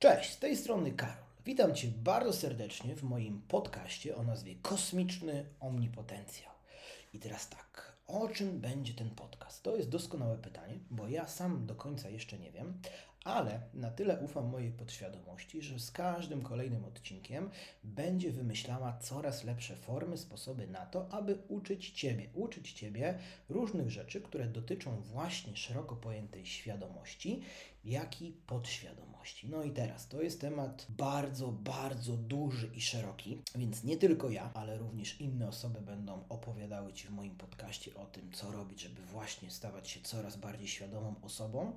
Cześć, 0.00 0.32
z 0.32 0.38
tej 0.38 0.56
strony 0.56 0.92
Karol. 0.92 1.24
Witam 1.44 1.74
Cię 1.74 1.88
bardzo 1.88 2.32
serdecznie 2.32 2.96
w 2.96 3.02
moim 3.02 3.42
podcaście 3.48 4.16
o 4.16 4.22
nazwie 4.22 4.54
Kosmiczny 4.62 5.46
Omnipotencjał. 5.60 6.52
I 7.14 7.18
teraz 7.18 7.48
tak, 7.48 7.92
o 8.06 8.28
czym 8.28 8.60
będzie 8.60 8.94
ten 8.94 9.10
podcast? 9.10 9.62
To 9.62 9.76
jest 9.76 9.88
doskonałe 9.88 10.38
pytanie, 10.38 10.78
bo 10.90 11.08
ja 11.08 11.26
sam 11.26 11.66
do 11.66 11.74
końca 11.74 12.08
jeszcze 12.08 12.38
nie 12.38 12.52
wiem, 12.52 12.80
ale 13.24 13.60
na 13.74 13.90
tyle 13.90 14.18
ufam 14.20 14.46
mojej 14.46 14.72
podświadomości, 14.72 15.62
że 15.62 15.78
z 15.78 15.90
każdym 15.90 16.42
kolejnym 16.42 16.84
odcinkiem 16.84 17.50
będzie 17.84 18.32
wymyślała 18.32 18.98
coraz 18.98 19.44
lepsze 19.44 19.76
formy, 19.76 20.18
sposoby 20.18 20.66
na 20.66 20.86
to, 20.86 21.12
aby 21.12 21.38
uczyć 21.48 21.90
Ciebie, 21.90 22.28
uczyć 22.34 22.72
Ciebie 22.72 23.18
różnych 23.48 23.90
rzeczy, 23.90 24.20
które 24.20 24.46
dotyczą 24.46 25.00
właśnie 25.00 25.56
szeroko 25.56 25.96
pojętej 25.96 26.46
świadomości, 26.46 27.42
jak 27.84 28.22
i 28.22 28.32
podświadomości. 28.32 29.48
No 29.48 29.62
i 29.62 29.70
teraz 29.70 30.08
to 30.08 30.22
jest 30.22 30.40
temat 30.40 30.86
bardzo, 30.88 31.48
bardzo 31.48 32.16
duży 32.16 32.70
i 32.74 32.80
szeroki, 32.80 33.42
więc 33.54 33.84
nie 33.84 33.96
tylko 33.96 34.30
ja, 34.30 34.50
ale 34.54 34.78
również 34.78 35.20
inne 35.20 35.48
osoby 35.48 35.80
będą 35.80 36.24
opowiadały 36.28 36.92
Ci 36.92 37.06
w 37.06 37.10
moim 37.10 37.36
podcaście 37.36 37.94
o 37.94 38.06
tym, 38.06 38.32
co 38.32 38.52
robić, 38.52 38.80
żeby 38.80 39.02
właśnie 39.02 39.50
stawać 39.50 39.88
się 39.88 40.00
coraz 40.00 40.36
bardziej 40.36 40.68
świadomą 40.68 41.14
osobą 41.22 41.76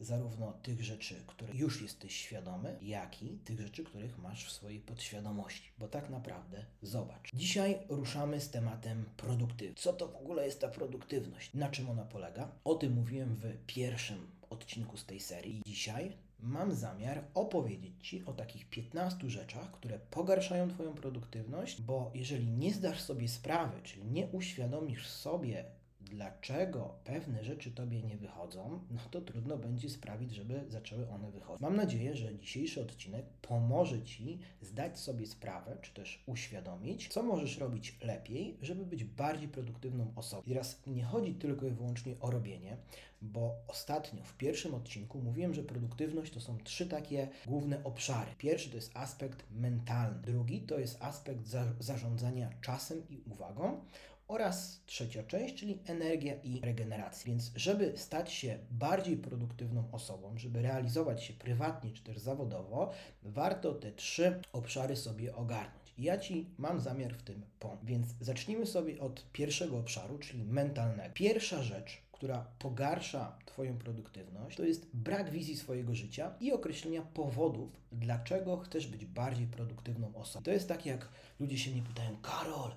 zarówno 0.00 0.52
tych 0.52 0.84
rzeczy, 0.84 1.14
które 1.26 1.54
już 1.54 1.82
jesteś 1.82 2.16
świadomy, 2.16 2.78
jak 2.82 3.22
i 3.22 3.38
tych 3.38 3.60
rzeczy, 3.60 3.84
których 3.84 4.18
masz 4.18 4.46
w 4.46 4.52
swojej 4.52 4.80
podświadomości. 4.80 5.70
Bo 5.78 5.88
tak 5.88 6.10
naprawdę 6.10 6.64
zobacz. 6.82 7.30
Dzisiaj 7.34 7.78
ruszamy 7.88 8.40
z 8.40 8.50
tematem 8.50 9.04
produktywności. 9.16 9.82
Co 9.82 9.92
to 9.92 10.08
w 10.08 10.16
ogóle 10.16 10.44
jest 10.44 10.60
ta 10.60 10.68
produktywność? 10.68 11.54
Na 11.54 11.68
czym 11.68 11.90
ona 11.90 12.04
polega? 12.04 12.48
O 12.64 12.74
tym 12.74 12.92
mówiłem 12.92 13.34
w 13.34 13.56
pierwszym 13.66 14.26
odcinku 14.50 14.96
z 14.96 15.06
tej 15.06 15.20
serii. 15.20 15.62
Dzisiaj 15.66 16.16
mam 16.42 16.74
zamiar 16.74 17.24
opowiedzieć 17.34 17.92
Ci 18.02 18.24
o 18.24 18.32
takich 18.32 18.68
15 18.68 19.30
rzeczach, 19.30 19.70
które 19.70 19.98
pogarszają 19.98 20.70
Twoją 20.70 20.94
produktywność, 20.94 21.82
bo 21.82 22.10
jeżeli 22.14 22.46
nie 22.46 22.74
zdasz 22.74 23.00
sobie 23.00 23.28
sprawy, 23.28 23.80
czyli 23.82 24.04
nie 24.04 24.26
uświadomisz 24.26 25.08
sobie, 25.08 25.64
dlaczego 26.10 26.94
pewne 27.04 27.44
rzeczy 27.44 27.70
tobie 27.70 28.02
nie 28.02 28.16
wychodzą, 28.16 28.80
no 28.90 29.00
to 29.10 29.20
trudno 29.20 29.56
będzie 29.58 29.90
sprawić, 29.90 30.34
żeby 30.34 30.64
zaczęły 30.68 31.10
one 31.10 31.30
wychodzić. 31.30 31.60
Mam 31.62 31.76
nadzieję, 31.76 32.16
że 32.16 32.38
dzisiejszy 32.38 32.80
odcinek 32.80 33.26
pomoże 33.42 34.02
ci 34.02 34.38
zdać 34.60 34.98
sobie 34.98 35.26
sprawę, 35.26 35.76
czy 35.82 35.94
też 35.94 36.22
uświadomić, 36.26 37.08
co 37.08 37.22
możesz 37.22 37.58
robić 37.58 37.98
lepiej, 38.02 38.56
żeby 38.62 38.86
być 38.86 39.04
bardziej 39.04 39.48
produktywną 39.48 40.12
osobą. 40.16 40.42
I 40.46 40.48
teraz 40.48 40.80
nie 40.86 41.04
chodzi 41.04 41.34
tylko 41.34 41.66
i 41.66 41.70
wyłącznie 41.70 42.14
o 42.20 42.30
robienie, 42.30 42.76
bo 43.22 43.54
ostatnio 43.68 44.24
w 44.24 44.36
pierwszym 44.36 44.74
odcinku 44.74 45.18
mówiłem, 45.18 45.54
że 45.54 45.62
produktywność 45.62 46.32
to 46.32 46.40
są 46.40 46.58
trzy 46.58 46.86
takie 46.86 47.28
główne 47.46 47.84
obszary. 47.84 48.30
Pierwszy 48.38 48.70
to 48.70 48.76
jest 48.76 48.96
aspekt 48.96 49.44
mentalny, 49.50 50.22
drugi 50.22 50.60
to 50.60 50.78
jest 50.78 51.02
aspekt 51.02 51.46
za 51.46 51.64
zarządzania 51.80 52.50
czasem 52.60 53.08
i 53.08 53.22
uwagą 53.32 53.80
oraz 54.30 54.80
trzecia 54.86 55.22
część, 55.22 55.54
czyli 55.54 55.78
energia 55.86 56.34
i 56.34 56.60
regeneracja. 56.60 57.26
Więc 57.26 57.52
żeby 57.56 57.92
stać 57.96 58.32
się 58.32 58.58
bardziej 58.70 59.16
produktywną 59.16 59.84
osobą, 59.92 60.38
żeby 60.38 60.62
realizować 60.62 61.24
się 61.24 61.32
prywatnie 61.32 61.90
czy 61.90 62.02
też 62.02 62.18
zawodowo, 62.18 62.90
warto 63.22 63.74
te 63.74 63.92
trzy 63.92 64.40
obszary 64.52 64.96
sobie 64.96 65.36
ogarnąć. 65.36 65.94
Ja 65.98 66.18
Ci 66.18 66.46
mam 66.58 66.80
zamiar 66.80 67.14
w 67.14 67.22
tym 67.22 67.42
pomóc. 67.58 67.78
Więc 67.82 68.06
zacznijmy 68.20 68.66
sobie 68.66 69.00
od 69.00 69.24
pierwszego 69.32 69.78
obszaru, 69.78 70.18
czyli 70.18 70.44
mentalnego. 70.44 71.14
Pierwsza 71.14 71.62
rzecz, 71.62 72.02
która 72.12 72.46
pogarsza 72.58 73.38
Twoją 73.46 73.78
produktywność, 73.78 74.56
to 74.56 74.64
jest 74.64 74.86
brak 74.94 75.30
wizji 75.30 75.56
swojego 75.56 75.94
życia 75.94 76.34
i 76.40 76.52
określenia 76.52 77.02
powodów, 77.02 77.70
dlaczego 77.92 78.56
chcesz 78.56 78.86
być 78.86 79.04
bardziej 79.04 79.46
produktywną 79.46 80.14
osobą. 80.14 80.44
To 80.44 80.50
jest 80.50 80.68
tak, 80.68 80.86
jak 80.86 81.08
ludzie 81.40 81.58
się 81.58 81.70
mnie 81.70 81.82
pytają, 81.82 82.16
Karol, 82.22 82.70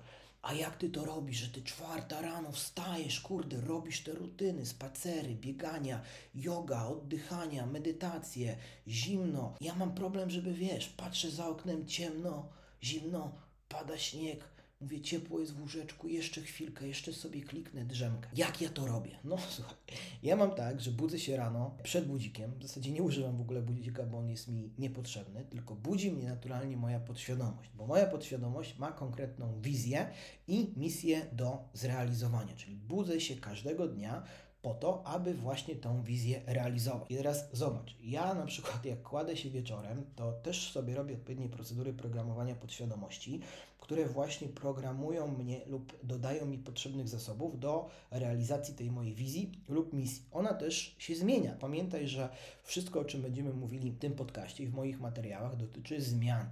a 0.44 0.52
jak 0.52 0.76
ty 0.76 0.90
to 0.90 1.04
robisz, 1.04 1.38
że 1.38 1.48
ty 1.48 1.62
czwarta 1.62 2.20
rano 2.20 2.52
wstajesz, 2.52 3.20
kurde, 3.20 3.60
robisz 3.60 4.00
te 4.00 4.12
rutyny, 4.12 4.66
spacery, 4.66 5.34
biegania, 5.34 6.00
yoga, 6.34 6.86
oddychania, 6.86 7.66
medytacje, 7.66 8.56
zimno. 8.88 9.54
Ja 9.60 9.74
mam 9.74 9.94
problem, 9.94 10.30
żeby 10.30 10.54
wiesz, 10.54 10.88
patrzę 10.88 11.30
za 11.30 11.48
oknem 11.48 11.86
ciemno, 11.86 12.48
zimno, 12.82 13.32
pada 13.68 13.98
śnieg, 13.98 14.53
Mówię, 14.80 15.00
ciepło 15.00 15.40
jest 15.40 15.54
w 15.54 15.60
łóżeczku, 15.60 16.08
jeszcze 16.08 16.40
chwilkę, 16.40 16.88
jeszcze 16.88 17.12
sobie 17.12 17.42
kliknę 17.42 17.84
drzemkę. 17.84 18.28
Jak 18.36 18.60
ja 18.60 18.68
to 18.68 18.86
robię? 18.86 19.18
No 19.24 19.36
słuchaj, 19.56 19.74
ja 20.22 20.36
mam 20.36 20.54
tak, 20.54 20.80
że 20.80 20.90
budzę 20.90 21.18
się 21.18 21.36
rano 21.36 21.78
przed 21.82 22.06
budzikiem. 22.06 22.58
W 22.58 22.62
zasadzie 22.62 22.90
nie 22.90 23.02
używam 23.02 23.36
w 23.36 23.40
ogóle 23.40 23.62
budzika, 23.62 24.02
bo 24.02 24.18
on 24.18 24.30
jest 24.30 24.48
mi 24.48 24.72
niepotrzebny, 24.78 25.44
tylko 25.44 25.74
budzi 25.74 26.12
mnie 26.12 26.28
naturalnie 26.28 26.76
moja 26.76 27.00
podświadomość, 27.00 27.70
bo 27.74 27.86
moja 27.86 28.06
podświadomość 28.06 28.78
ma 28.78 28.92
konkretną 28.92 29.60
wizję 29.60 30.10
i 30.48 30.72
misję 30.76 31.26
do 31.32 31.68
zrealizowania. 31.72 32.54
Czyli 32.56 32.76
budzę 32.76 33.20
się 33.20 33.36
każdego 33.36 33.88
dnia 33.88 34.24
po 34.64 34.74
to, 34.74 35.06
aby 35.06 35.34
właśnie 35.34 35.76
tą 35.76 36.02
wizję 36.02 36.42
realizować. 36.46 37.10
I 37.10 37.16
teraz 37.16 37.48
zobacz, 37.52 37.96
ja 38.02 38.34
na 38.34 38.46
przykład 38.46 38.84
jak 38.84 39.02
kładę 39.02 39.36
się 39.36 39.50
wieczorem, 39.50 40.04
to 40.16 40.32
też 40.32 40.72
sobie 40.72 40.94
robię 40.94 41.14
odpowiednie 41.14 41.48
procedury 41.48 41.92
programowania 41.92 42.54
podświadomości, 42.54 43.40
które 43.80 44.06
właśnie 44.06 44.48
programują 44.48 45.28
mnie 45.28 45.60
lub 45.66 45.92
dodają 46.02 46.46
mi 46.46 46.58
potrzebnych 46.58 47.08
zasobów 47.08 47.60
do 47.60 47.90
realizacji 48.10 48.74
tej 48.74 48.90
mojej 48.90 49.14
wizji 49.14 49.52
lub 49.68 49.92
misji. 49.92 50.22
Ona 50.32 50.54
też 50.54 50.94
się 50.98 51.14
zmienia. 51.14 51.56
Pamiętaj, 51.60 52.08
że 52.08 52.28
wszystko, 52.62 53.00
o 53.00 53.04
czym 53.04 53.22
będziemy 53.22 53.52
mówili 53.52 53.90
w 53.90 53.98
tym 53.98 54.12
podcaście 54.12 54.64
i 54.64 54.66
w 54.66 54.74
moich 54.74 55.00
materiałach, 55.00 55.56
dotyczy 55.56 56.00
zmian, 56.00 56.46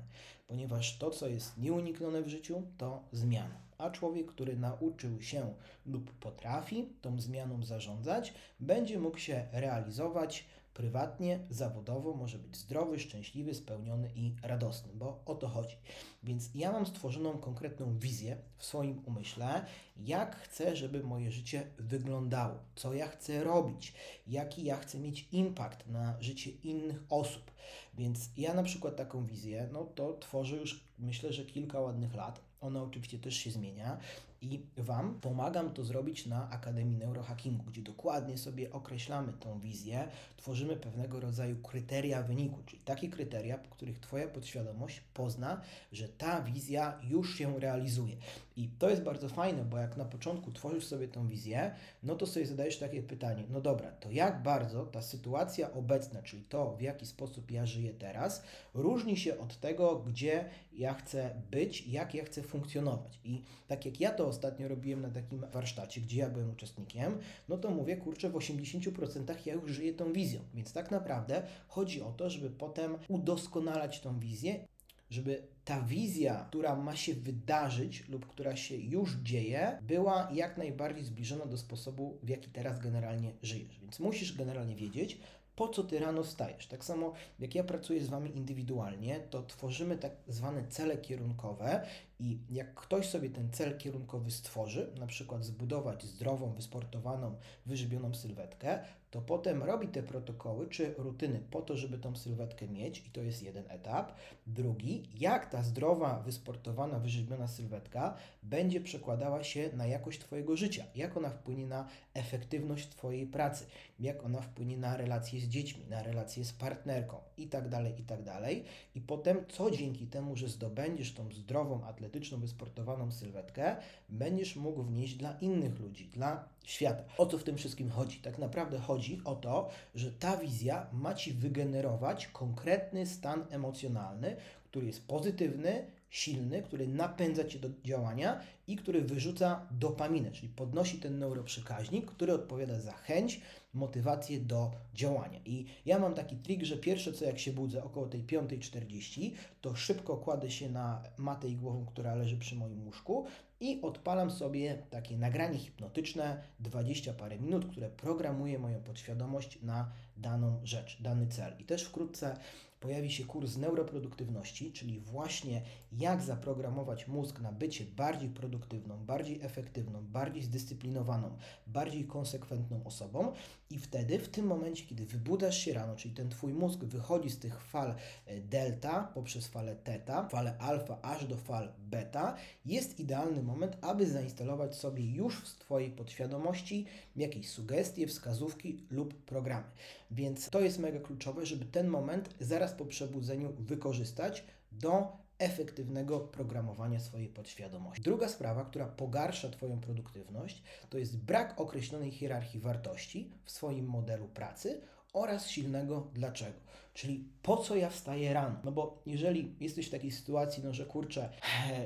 ponieważ 0.49 0.99
to, 0.99 1.11
co 1.11 1.29
jest 1.29 1.59
nieuniknione 1.59 2.23
w 2.23 2.29
życiu, 2.29 2.63
to 2.79 3.03
zmiana 3.13 3.72
a 3.83 3.91
człowiek, 3.91 4.27
który 4.27 4.57
nauczył 4.57 5.23
się 5.23 5.55
lub 5.87 6.13
potrafi 6.13 6.89
tą 7.01 7.21
zmianą 7.21 7.63
zarządzać, 7.65 8.35
będzie 8.61 8.99
mógł 8.99 9.19
się 9.19 9.47
realizować 9.53 10.47
prywatnie, 10.75 11.39
zawodowo, 11.51 12.15
może 12.15 12.39
być 12.39 12.57
zdrowy, 12.57 12.99
szczęśliwy, 12.99 13.55
spełniony 13.55 14.11
i 14.15 14.35
radosny, 14.43 14.93
bo 14.95 15.23
o 15.27 15.35
to 15.35 15.49
chodzi. 15.49 15.77
Więc 16.23 16.51
ja 16.55 16.73
mam 16.73 16.87
stworzoną 16.87 17.39
konkretną 17.39 17.99
wizję 17.99 18.37
w 18.57 18.65
swoim 18.65 19.03
umyśle, 19.07 19.65
jak 19.97 20.37
chcę, 20.37 20.77
żeby 20.77 21.03
moje 21.03 21.31
życie 21.31 21.67
wyglądało, 21.79 22.55
co 22.75 22.95
ja 22.95 23.09
chcę 23.09 23.45
robić, 23.45 23.95
jaki 24.27 24.65
ja 24.65 24.77
chcę 24.77 24.99
mieć 24.99 25.29
impact 25.33 25.87
na 25.87 26.17
życie 26.21 26.51
innych 26.51 27.03
osób. 27.09 27.51
Więc 27.95 28.31
ja 28.37 28.55
na 28.55 28.63
przykład 28.63 28.97
taką 28.97 29.27
wizję, 29.27 29.69
no 29.73 29.85
to 29.85 30.19
tworzę 30.19 30.57
już 30.57 30.85
myślę, 30.99 31.33
że 31.33 31.45
kilka 31.45 31.81
ładnych 31.81 32.15
lat. 32.15 32.52
Ona 32.63 32.83
oczywiście 32.83 33.19
też 33.19 33.37
się 33.37 33.51
zmienia 33.51 33.99
i 34.43 34.61
Wam 34.77 35.21
pomagam 35.21 35.71
to 35.75 35.85
zrobić 35.85 36.27
na 36.27 36.51
Akademii 36.51 36.99
Neurohackingu, 36.99 37.65
gdzie 37.65 37.83
dokładnie 37.83 38.39
sobie 38.39 38.73
określamy 38.73 39.33
tą 39.33 39.61
wizję, 39.61 40.09
tworzymy 40.37 40.77
pewnego 40.77 41.21
rodzaju 41.21 41.57
kryteria 41.57 42.23
wyniku, 42.23 42.63
czyli 42.67 42.83
takie 42.85 43.09
kryteria, 43.09 43.59
po 43.59 43.69
których 43.69 44.01
Twoja 44.01 44.29
podświadomość 44.29 45.01
pozna, 45.15 45.61
że 45.93 46.09
ta 46.09 46.43
wizja 46.43 46.99
już 47.03 47.35
się 47.39 47.61
realizuje. 47.61 48.17
I 48.57 48.69
to 48.79 48.91
jest 48.91 49.03
bardzo 49.03 49.29
fajne, 49.29 49.65
bo 49.65 49.79
jak 49.79 49.97
na 49.97 50.05
początku 50.05 50.53
tworzysz 50.53 50.87
sobie 50.87 51.09
tą 51.09 51.29
wizję, 51.29 51.75
no 52.03 52.15
to 52.15 52.27
sobie 52.27 52.47
zadajesz 52.47 52.79
takie 52.79 53.03
pytanie, 53.03 53.45
no 53.51 53.61
dobra, 53.61 53.93
to 53.93 54.11
jak 54.11 54.43
bardzo 54.43 54.87
ta 54.87 55.03
sytuacja 55.03 55.73
obecna, 55.73 56.23
czyli 56.23 56.43
to, 56.43 56.77
w 56.77 56.83
jaki 56.83 57.07
sposób 57.07 57.51
ja 57.51 57.67
żyję 57.67 57.95
teraz, 57.95 58.43
różni 58.75 59.17
się 59.17 59.39
od 59.39 59.61
tego, 59.61 59.97
gdzie 60.07 60.45
ja 60.73 60.95
chcę 60.95 61.35
być, 61.51 61.87
jak 61.87 62.15
ja 62.15 62.25
chcę 62.25 62.43
funkcjonować. 62.43 63.21
I 63.25 63.43
tak 63.69 63.87
jak 63.87 64.01
ja 64.01 64.11
to 64.11 64.32
ostatnio 64.33 64.69
robiłem 64.69 65.03
na 65.03 65.11
takim 65.11 65.45
warsztacie, 65.53 66.01
gdzie 66.01 66.21
ja 66.21 66.31
byłem 66.31 66.51
uczestnikiem, 66.51 67.19
no 67.49 67.59
to 67.59 67.71
mówię, 67.71 67.97
kurczę, 67.97 68.31
w 68.31 68.33
80% 68.33 69.47
ja 69.47 69.55
już 69.55 69.71
żyję 69.71 69.95
tą 69.95 70.13
wizją. 70.13 70.41
Więc 70.55 70.73
tak 70.73 70.91
naprawdę 70.91 71.43
chodzi 71.69 72.03
o 72.03 72.13
to, 72.13 72.31
żeby 72.31 72.51
potem 72.51 72.99
udoskonalać 73.09 74.01
tą 74.01 74.21
wizję 74.21 74.67
żeby 75.13 75.43
ta 75.65 75.81
wizja, 75.81 76.47
która 76.49 76.77
ma 76.77 76.97
się 76.97 77.15
wydarzyć 77.15 78.09
lub 78.09 78.27
która 78.27 78.57
się 78.57 78.77
już 78.77 79.15
dzieje, 79.15 79.79
była 79.83 80.29
jak 80.33 80.59
najbardziej 80.59 81.05
zbliżona 81.05 81.47
do 81.47 81.59
sposobu, 81.59 82.19
w 82.23 82.29
jaki 82.29 82.51
teraz 82.51 82.79
generalnie 82.81 83.33
żyjesz. 83.43 83.81
Więc 83.81 84.01
musisz 84.01 84.37
generalnie 84.37 84.77
wiedzieć, 84.77 85.21
po 85.57 85.69
co 85.69 85.85
ty 85.85 85.99
rano 85.99 86.23
wstajesz. 86.23 86.67
Tak 86.67 86.85
samo 86.85 87.13
jak 87.39 87.55
ja 87.55 87.65
pracuję 87.65 88.05
z 88.05 88.09
wami 88.09 88.37
indywidualnie, 88.37 89.21
to 89.21 89.43
tworzymy 89.43 89.99
tak 89.99 90.13
zwane 90.29 90.69
cele 90.69 90.97
kierunkowe 90.97 91.87
i 92.19 92.39
jak 92.51 92.75
ktoś 92.75 93.09
sobie 93.09 93.31
ten 93.31 93.51
cel 93.53 93.79
kierunkowy 93.79 94.31
stworzy, 94.31 94.93
na 94.99 95.07
przykład 95.07 95.45
zbudować 95.45 96.05
zdrową, 96.05 96.53
wysportowaną, 96.53 97.37
wyżybioną 97.67 98.15
sylwetkę, 98.15 98.85
to 99.13 99.21
potem 99.21 99.63
robi 99.63 99.89
te 99.89 100.03
protokoły 100.03 100.69
czy 100.69 100.95
rutyny 100.99 101.41
po 101.51 101.63
to, 101.63 101.77
żeby 101.77 101.99
tą 101.99 102.17
sylwetkę 102.17 102.69
mieć 102.69 103.07
i 103.07 103.11
to 103.11 103.21
jest 103.21 103.43
jeden 103.43 103.65
etap. 103.69 104.13
Drugi, 104.47 105.03
jak 105.15 105.51
ta 105.51 105.63
zdrowa, 105.63 106.21
wysportowana, 106.21 106.99
wyrzeźbiona 106.99 107.49
sylwetka 107.49 108.17
będzie 108.43 108.81
przekładała 108.81 109.45
się 109.45 109.71
na 109.73 109.87
jakość 109.87 110.21
Twojego 110.21 110.57
życia, 110.57 110.85
jak 110.95 111.17
ona 111.17 111.31
wpłynie 111.31 111.67
na 111.67 111.89
efektywność 112.15 112.89
Twojej 112.89 113.27
pracy, 113.27 113.67
jak 114.01 114.25
ona 114.25 114.41
wpłynie 114.41 114.77
na 114.77 114.97
relacje 114.97 115.41
z 115.41 115.49
dziećmi, 115.49 115.85
na 115.91 116.03
relacje 116.03 116.45
z 116.45 116.53
partnerką 116.53 117.17
i 117.37 117.47
tak 117.47 117.69
dalej, 117.69 118.01
i 118.01 118.03
tak 118.03 118.23
dalej. 118.23 118.65
I 118.95 119.01
potem, 119.01 119.45
co 119.49 119.71
dzięki 119.71 120.07
temu, 120.07 120.37
że 120.37 120.49
zdobędziesz 120.49 121.15
tą 121.15 121.33
zdrową, 121.33 121.85
atletyczną, 121.85 122.41
wysportowaną 122.41 123.11
sylwetkę, 123.11 123.77
będziesz 124.09 124.57
mógł 124.57 124.83
wnieść 124.83 125.15
dla 125.15 125.39
innych 125.39 125.81
ludzi, 125.81 126.09
dla 126.09 126.49
świata. 126.65 127.05
O 127.19 127.27
co 127.27 127.39
w 127.39 127.45
tym 127.45 127.57
wszystkim 127.57 127.91
chodzi? 127.91 128.19
Tak 128.19 128.39
naprawdę 128.39 128.79
chodzi 128.79 129.21
o 129.25 129.35
to, 129.35 129.69
że 129.95 130.13
ta 130.13 130.37
wizja 130.37 130.87
ma 130.93 131.15
Ci 131.15 131.33
wygenerować 131.33 132.27
konkretny 132.27 133.07
stan 133.07 133.45
emocjonalny, 133.51 134.37
który 134.65 134.87
jest 134.87 135.07
pozytywny, 135.07 135.87
silny, 136.13 136.63
który 136.63 136.89
napędza 136.89 137.45
Cię 137.45 137.59
do 137.59 137.69
działania 137.85 138.41
i 138.67 138.77
który 138.77 139.03
wyrzuca 139.03 139.67
dopaminę, 139.71 140.31
czyli 140.31 140.49
podnosi 140.49 140.99
ten 140.99 141.19
neuroprzekaźnik, 141.19 142.07
który 142.07 142.33
odpowiada 142.33 142.81
za 142.81 142.93
chęć, 142.93 143.41
motywację 143.75 144.41
do 144.41 144.71
działania. 144.95 145.41
I 145.45 145.67
ja 145.87 145.99
mam 145.99 146.15
taki 146.15 146.37
trik, 146.37 146.65
że 146.65 146.77
pierwsze 146.77 147.13
co 147.13 147.25
jak 147.25 147.39
się 147.39 147.53
budzę 147.53 147.85
około 147.85 148.07
tej 148.07 148.25
5.40, 148.25 149.31
to 149.61 149.75
szybko 149.75 150.17
kładę 150.17 150.51
się 150.51 150.71
na 150.71 151.03
matę 151.19 151.49
i 151.49 151.57
głową, 151.57 151.87
która 151.87 152.15
leży 152.15 152.37
przy 152.37 152.55
moim 152.55 152.85
łóżku 152.87 153.27
i 153.61 153.81
odpalam 153.83 154.31
sobie 154.31 154.83
takie 154.91 155.17
nagranie 155.19 155.59
hipnotyczne, 155.59 156.43
20 156.61 157.13
parę 157.13 157.39
minut, 157.39 157.67
które 157.67 157.91
programuje 157.91 158.59
moją 158.59 158.81
podświadomość 158.81 159.63
na 159.63 159.93
daną 160.17 160.61
rzecz, 160.65 161.03
dany 161.03 161.27
cel. 161.27 161.55
I 161.59 161.65
też 161.65 161.83
wkrótce 161.85 162.37
pojawi 162.83 163.13
się 163.13 163.25
kurs 163.25 163.57
neuroproduktywności, 163.57 164.73
czyli 164.73 165.01
właśnie 165.01 165.63
jak 165.93 166.23
zaprogramować 166.23 167.09
mózg 167.09 167.41
na 167.41 167.53
bycie 167.53 167.85
bardziej 167.85 168.29
produktywną, 168.29 169.05
bardziej 169.05 169.43
efektywną, 169.43 170.07
bardziej 170.07 170.43
zdyscyplinowaną, 170.43 171.37
bardziej 171.67 172.05
konsekwentną 172.05 172.85
osobą. 172.85 173.33
I 173.71 173.79
wtedy, 173.79 174.19
w 174.19 174.29
tym 174.29 174.47
momencie, 174.47 174.87
kiedy 174.87 175.07
wybudzasz 175.07 175.59
się 175.59 175.73
rano, 175.73 175.97
czyli 175.97 176.15
ten 176.15 176.29
Twój 176.29 176.53
mózg 176.53 176.85
wychodzi 176.85 177.31
z 177.31 177.39
tych 177.39 177.61
fal 177.61 177.95
e, 178.27 178.41
delta 178.41 179.11
poprzez 179.15 179.47
falę 179.47 179.77
teta, 179.77 180.29
falę 180.29 180.59
alfa 180.59 181.03
aż 181.03 181.27
do 181.27 181.37
fal 181.37 181.73
beta, 181.79 182.37
jest 182.65 183.01
idealny 183.01 183.43
moment, 183.43 183.77
aby 183.81 184.07
zainstalować 184.07 184.75
sobie 184.75 185.13
już 185.13 185.37
w 185.37 185.59
Twojej 185.59 185.91
podświadomości 185.91 186.87
jakieś 187.17 187.49
sugestie, 187.49 188.07
wskazówki 188.07 188.87
lub 188.91 189.15
programy. 189.15 189.67
Więc 190.11 190.51
to 190.51 190.61
jest 190.61 190.79
mega 190.79 191.01
kluczowe, 191.01 191.47
żeby 191.47 191.65
ten 191.65 191.89
moment 191.89 192.35
zaraz 192.41 192.73
po 192.73 192.85
przebudzeniu 192.85 193.53
wykorzystać 193.59 194.45
do 194.73 195.23
efektywnego 195.39 196.21
programowania 196.21 197.01
swojej 197.01 197.29
podświadomości. 197.29 198.03
Druga 198.03 198.29
sprawa, 198.29 198.65
która 198.65 198.87
pogarsza 198.87 199.51
Twoją 199.51 199.81
produktywność, 199.81 200.63
to 200.91 200.99
jest 200.99 201.17
brak 201.17 201.61
określonej 201.61 202.11
hierarchii 202.11 202.61
wartości 202.61 203.33
w 203.45 203.51
swoim 203.51 203.87
modelu 203.87 204.29
pracy 204.29 204.81
oraz 205.13 205.47
silnego 205.47 206.11
dlaczego. 206.15 206.59
Czyli 206.95 207.25
po 207.43 207.57
co 207.57 207.77
ja 207.77 207.91
wstaję 207.91 208.33
rano? 208.33 208.57
No 208.65 208.73
bo 208.73 209.03
jeżeli 209.07 209.55
jesteś 209.61 209.87
w 209.87 209.91
takiej 209.91 210.11
sytuacji, 210.11 210.63
no 210.65 210.75
że 210.75 210.87
kurczę, 210.87 211.29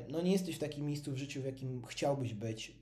no 0.08 0.20
nie 0.20 0.32
jesteś 0.32 0.56
w 0.56 0.58
takim 0.58 0.86
miejscu 0.86 1.12
w 1.12 1.16
życiu, 1.16 1.42
w 1.42 1.44
jakim 1.44 1.84
chciałbyś 1.86 2.34
być, 2.34 2.76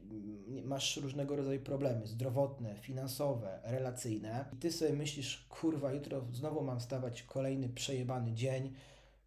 masz 0.64 0.96
różnego 0.96 1.36
rodzaju 1.36 1.60
problemy 1.60 2.06
zdrowotne, 2.06 2.74
finansowe, 2.80 3.60
relacyjne 3.64 4.44
i 4.52 4.56
ty 4.56 4.72
sobie 4.72 4.92
myślisz, 4.92 5.46
kurwa, 5.48 5.92
jutro 5.92 6.24
znowu 6.32 6.64
mam 6.64 6.80
stawać 6.80 7.22
kolejny 7.22 7.68
przejebany 7.68 8.32
dzień, 8.32 8.72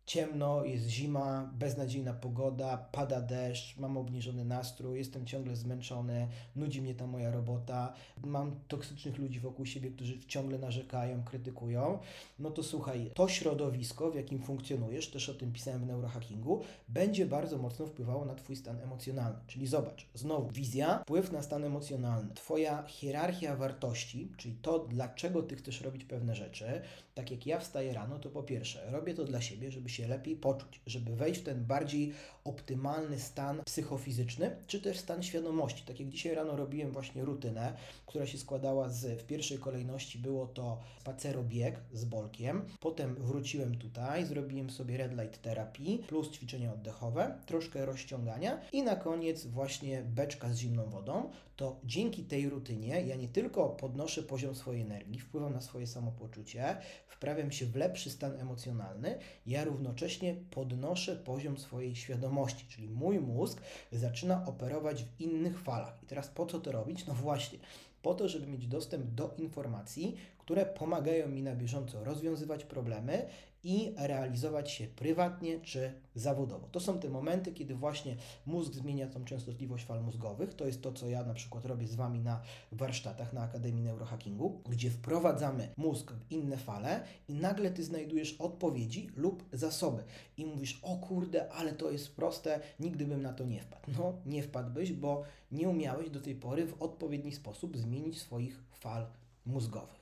ciemno, 0.08 0.66
jest 0.66 0.88
zima, 0.88 1.50
beznadziejna 1.54 2.14
pogoda, 2.14 2.78
pada 2.92 3.22
deszcz, 3.22 3.78
mam 3.78 3.98
obniżony 3.98 4.46
nastrój, 4.46 4.98
jestem 4.98 5.26
ciągle 5.26 5.56
zmęczony, 5.56 6.28
nudzi 6.56 6.82
mnie 6.82 6.96
ta 6.96 7.08
moja 7.08 7.32
robota, 7.32 7.94
mam 8.26 8.60
toksycznych 8.68 9.18
ludzi 9.18 9.40
wokół 9.40 9.66
siebie, 9.66 9.92
którzy 9.92 10.20
ciągle 10.20 10.60
narzekają, 10.60 11.24
krytykują, 11.24 12.00
no 12.40 12.52
to 12.52 12.64
słuchaj, 12.64 13.12
to 13.14 13.28
środowisko, 13.28 14.12
w 14.12 14.16
jakim 14.16 14.40
funkcjonujesz, 14.40 15.12
też 15.12 15.30
o 15.30 15.34
tym 15.34 15.54
pisałem 15.54 15.82
w 15.82 15.88
neurohackingu, 15.88 16.62
będzie 16.88 17.26
bardzo 17.26 17.58
mocno 17.58 17.86
wpływało 17.86 18.26
na 18.26 18.36
Twój 18.36 18.56
stan 18.56 18.82
emocjonalny. 18.82 19.40
Czyli 19.48 19.68
zobacz, 19.68 20.06
znowu, 20.14 20.52
wizja, 20.52 21.00
wpływ 21.04 21.32
na 21.32 21.42
stan 21.42 21.64
emocjonalny, 21.64 22.34
Twoja 22.34 22.84
hierarchia 22.88 23.56
wartości, 23.56 24.32
czyli 24.38 24.56
to, 24.62 24.80
dlaczego 24.80 25.44
Ty 25.44 25.56
chcesz 25.56 25.82
robić 25.82 26.04
pewne 26.04 26.36
rzeczy, 26.36 26.82
tak 27.16 27.32
jak 27.32 27.48
ja 27.48 27.60
wstaję 27.60 27.94
rano, 27.94 28.20
to 28.20 28.30
po 28.30 28.44
pierwsze, 28.44 28.92
robię 28.92 29.14
to 29.14 29.24
dla 29.24 29.42
siebie, 29.42 29.72
żeby 29.72 29.90
się 29.90 29.97
lepiej 30.06 30.36
poczuć, 30.36 30.82
żeby 30.86 31.16
wejść 31.16 31.42
w 31.42 31.44
ten 31.44 31.66
bardziej 31.66 32.14
optymalny 32.44 33.20
stan 33.20 33.64
psychofizyczny, 33.66 34.56
czy 34.68 34.82
też 34.82 35.00
stan 35.00 35.24
świadomości. 35.24 35.84
Tak 35.86 36.00
jak 36.00 36.10
dzisiaj 36.10 36.36
rano 36.36 36.56
robiłem 36.56 36.92
właśnie 36.92 37.26
rutynę, 37.26 37.74
która 38.06 38.26
się 38.26 38.38
składała 38.38 38.90
z, 38.90 39.22
w 39.22 39.26
pierwszej 39.26 39.58
kolejności 39.58 40.20
było 40.20 40.48
to 40.48 40.80
spacerobieg 41.02 41.80
z 41.94 42.06
bolkiem, 42.06 42.66
potem 42.80 43.16
wróciłem 43.16 43.78
tutaj, 43.78 44.26
zrobiłem 44.26 44.70
sobie 44.70 44.98
red 44.98 45.12
light 45.12 45.42
terapii, 45.42 46.04
plus 46.08 46.32
ćwiczenia 46.32 46.74
oddechowe, 46.74 47.38
troszkę 47.46 47.86
rozciągania 47.86 48.62
i 48.72 48.84
na 48.84 48.96
koniec 48.96 49.46
właśnie 49.46 50.02
beczka 50.02 50.54
z 50.54 50.58
zimną 50.58 50.90
wodą, 50.90 51.32
to 51.56 51.80
dzięki 51.84 52.24
tej 52.24 52.50
rutynie 52.50 53.02
ja 53.02 53.16
nie 53.16 53.28
tylko 53.28 53.70
podnoszę 53.70 54.24
poziom 54.24 54.56
swojej 54.56 54.82
energii, 54.82 55.20
wpływam 55.20 55.54
na 55.54 55.62
swoje 55.62 55.88
samopoczucie, 55.88 56.78
wprawiam 57.08 57.52
się 57.52 57.66
w 57.66 57.76
lepszy 57.76 58.10
stan 58.10 58.40
emocjonalny, 58.40 59.20
ja 59.46 59.64
równocześnie 59.88 60.36
podnoszę 60.52 61.16
poziom 61.16 61.58
swojej 61.58 61.96
świadomości, 61.96 62.66
czyli 62.70 62.90
mój 62.90 63.20
mózg 63.20 63.62
zaczyna 63.92 64.46
operować 64.46 65.04
w 65.04 65.22
innych 65.22 65.60
falach. 65.60 66.04
I 66.04 66.06
teraz 66.06 66.28
po 66.28 66.46
co 66.46 66.60
to 66.60 66.72
robić? 66.72 67.06
No 67.06 67.14
właśnie, 67.14 67.60
po 68.02 68.14
to, 68.14 68.30
żeby 68.30 68.48
mieć 68.48 68.68
dostęp 68.68 69.06
do 69.06 69.34
informacji, 69.38 70.18
które 70.38 70.66
pomagają 70.66 71.28
mi 71.28 71.44
na 71.44 71.56
bieżąco 71.56 72.04
rozwiązywać 72.04 72.64
problemy 72.64 73.28
i 73.64 73.94
realizować 73.98 74.72
się 74.72 74.88
prywatnie 74.88 75.60
czy 75.60 75.94
zawodowo. 76.16 76.68
To 76.68 76.80
są 76.80 77.00
te 77.00 77.10
momenty, 77.10 77.52
kiedy 77.52 77.76
właśnie 77.76 78.16
mózg 78.46 78.74
zmienia 78.74 79.08
tą 79.08 79.26
częstotliwość 79.26 79.86
fal 79.86 80.04
mózgowych. 80.04 80.54
To 80.54 80.66
jest 80.66 80.82
to, 80.82 80.92
co 80.92 81.10
ja 81.10 81.24
na 81.24 81.34
przykład 81.34 81.66
robię 81.66 81.88
z 81.88 81.96
Wami 81.96 82.20
na 82.20 82.42
warsztatach 82.72 83.34
na 83.34 83.42
Akademii 83.42 83.84
Neurohackingu, 83.84 84.62
gdzie 84.70 84.90
wprowadzamy 84.90 85.70
mózg 85.78 86.12
w 86.12 86.32
inne 86.32 86.58
fale 86.58 87.04
i 87.28 87.34
nagle 87.34 87.72
Ty 87.72 87.84
znajdujesz 87.84 88.34
odpowiedzi 88.34 89.10
lub 89.16 89.44
zasoby 89.54 90.04
i 90.38 90.46
mówisz, 90.46 90.80
o 90.84 90.96
kurde, 90.96 91.52
ale 91.52 91.74
to 91.74 91.92
jest 91.92 92.16
proste, 92.16 92.60
nigdy 92.80 93.06
bym 93.06 93.22
na 93.22 93.34
to 93.34 93.46
nie 93.46 93.62
wpadł. 93.62 93.92
No, 93.98 94.14
nie 94.26 94.44
wpadłbyś, 94.44 94.94
bo 94.94 95.24
nie 95.52 95.70
umiałeś 95.70 96.10
do 96.10 96.22
tej 96.22 96.36
pory 96.36 96.68
w 96.68 96.82
odpowiedni 96.82 97.32
sposób 97.32 97.78
zmienić 97.78 98.22
swoich 98.22 98.64
fal 98.80 99.08
mózgowych. 99.46 99.97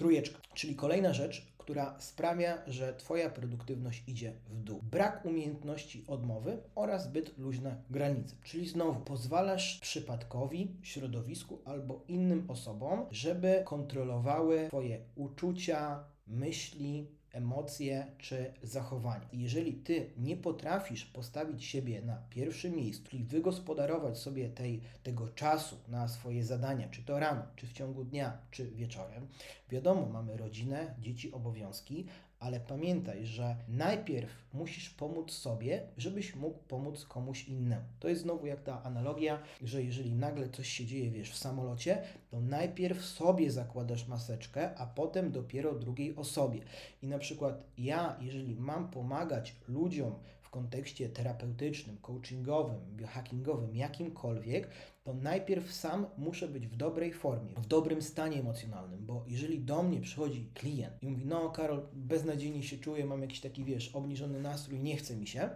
Trójeczka, 0.00 0.40
czyli 0.54 0.76
kolejna 0.76 1.12
rzecz, 1.12 1.46
która 1.58 2.00
sprawia, 2.00 2.62
że 2.66 2.94
Twoja 2.94 3.30
produktywność 3.30 4.02
idzie 4.06 4.32
w 4.48 4.62
dół. 4.62 4.80
Brak 4.82 5.24
umiejętności 5.24 6.04
odmowy 6.06 6.58
oraz 6.74 7.04
zbyt 7.04 7.38
luźne 7.38 7.82
granice. 7.90 8.36
Czyli 8.44 8.68
znowu 8.68 9.00
pozwalasz 9.00 9.78
przypadkowi, 9.80 10.76
środowisku 10.82 11.58
albo 11.64 12.04
innym 12.08 12.44
osobom, 12.48 13.06
żeby 13.10 13.62
kontrolowały 13.64 14.68
Twoje 14.68 15.00
uczucia, 15.14 16.04
myśli, 16.26 17.06
emocje 17.32 18.06
czy 18.18 18.52
zachowanie. 18.62 19.26
Jeżeli 19.32 19.72
ty 19.72 20.10
nie 20.18 20.36
potrafisz 20.36 21.04
postawić 21.04 21.64
siebie 21.64 22.02
na 22.02 22.16
pierwszym 22.30 22.76
miejscu, 22.76 23.10
czyli 23.10 23.24
wygospodarować 23.24 24.18
sobie 24.18 24.48
tej, 24.48 24.80
tego 25.02 25.28
czasu 25.28 25.76
na 25.88 26.08
swoje 26.08 26.44
zadania, 26.44 26.88
czy 26.88 27.02
to 27.02 27.18
rano, 27.18 27.42
czy 27.56 27.66
w 27.66 27.72
ciągu 27.72 28.04
dnia, 28.04 28.38
czy 28.50 28.70
wieczorem, 28.70 29.26
wiadomo, 29.70 30.06
mamy 30.06 30.36
rodzinę, 30.36 30.94
dzieci, 30.98 31.32
obowiązki, 31.32 32.06
ale 32.40 32.60
pamiętaj, 32.60 33.26
że 33.26 33.56
najpierw 33.68 34.30
musisz 34.52 34.90
pomóc 34.90 35.32
sobie, 35.32 35.82
żebyś 35.96 36.34
mógł 36.36 36.58
pomóc 36.58 37.04
komuś 37.04 37.48
innemu. 37.48 37.84
To 38.00 38.08
jest 38.08 38.22
znowu 38.22 38.46
jak 38.46 38.62
ta 38.62 38.82
analogia, 38.82 39.42
że 39.62 39.82
jeżeli 39.82 40.12
nagle 40.12 40.48
coś 40.48 40.68
się 40.68 40.86
dzieje, 40.86 41.10
wiesz, 41.10 41.30
w 41.30 41.36
samolocie, 41.36 42.02
to 42.30 42.40
najpierw 42.40 43.04
sobie 43.04 43.50
zakładasz 43.50 44.08
maseczkę, 44.08 44.78
a 44.78 44.86
potem 44.86 45.32
dopiero 45.32 45.74
drugiej 45.74 46.16
osobie. 46.16 46.60
I 47.02 47.06
na 47.06 47.18
przykład 47.18 47.62
ja, 47.78 48.16
jeżeli 48.20 48.56
mam 48.56 48.90
pomagać 48.90 49.56
ludziom 49.68 50.14
w 50.50 50.52
kontekście 50.52 51.08
terapeutycznym, 51.08 51.98
coachingowym, 52.02 52.96
biohackingowym, 52.96 53.76
jakimkolwiek, 53.76 54.68
to 55.04 55.14
najpierw 55.14 55.72
sam 55.72 56.06
muszę 56.18 56.48
być 56.48 56.66
w 56.66 56.76
dobrej 56.76 57.12
formie, 57.12 57.54
w 57.54 57.66
dobrym 57.66 58.02
stanie 58.02 58.40
emocjonalnym, 58.40 59.06
bo 59.06 59.24
jeżeli 59.28 59.58
do 59.58 59.82
mnie 59.82 60.00
przychodzi 60.00 60.50
klient 60.54 61.02
i 61.02 61.06
mówi, 61.06 61.26
no 61.26 61.50
Karol, 61.50 61.86
beznadziejnie 61.92 62.62
się 62.62 62.78
czuję, 62.78 63.04
mam 63.04 63.22
jakiś 63.22 63.40
taki, 63.40 63.64
wiesz, 63.64 63.88
obniżony 63.94 64.40
nastrój, 64.40 64.80
nie 64.80 64.96
chce 64.96 65.16
mi 65.16 65.26
się, 65.26 65.50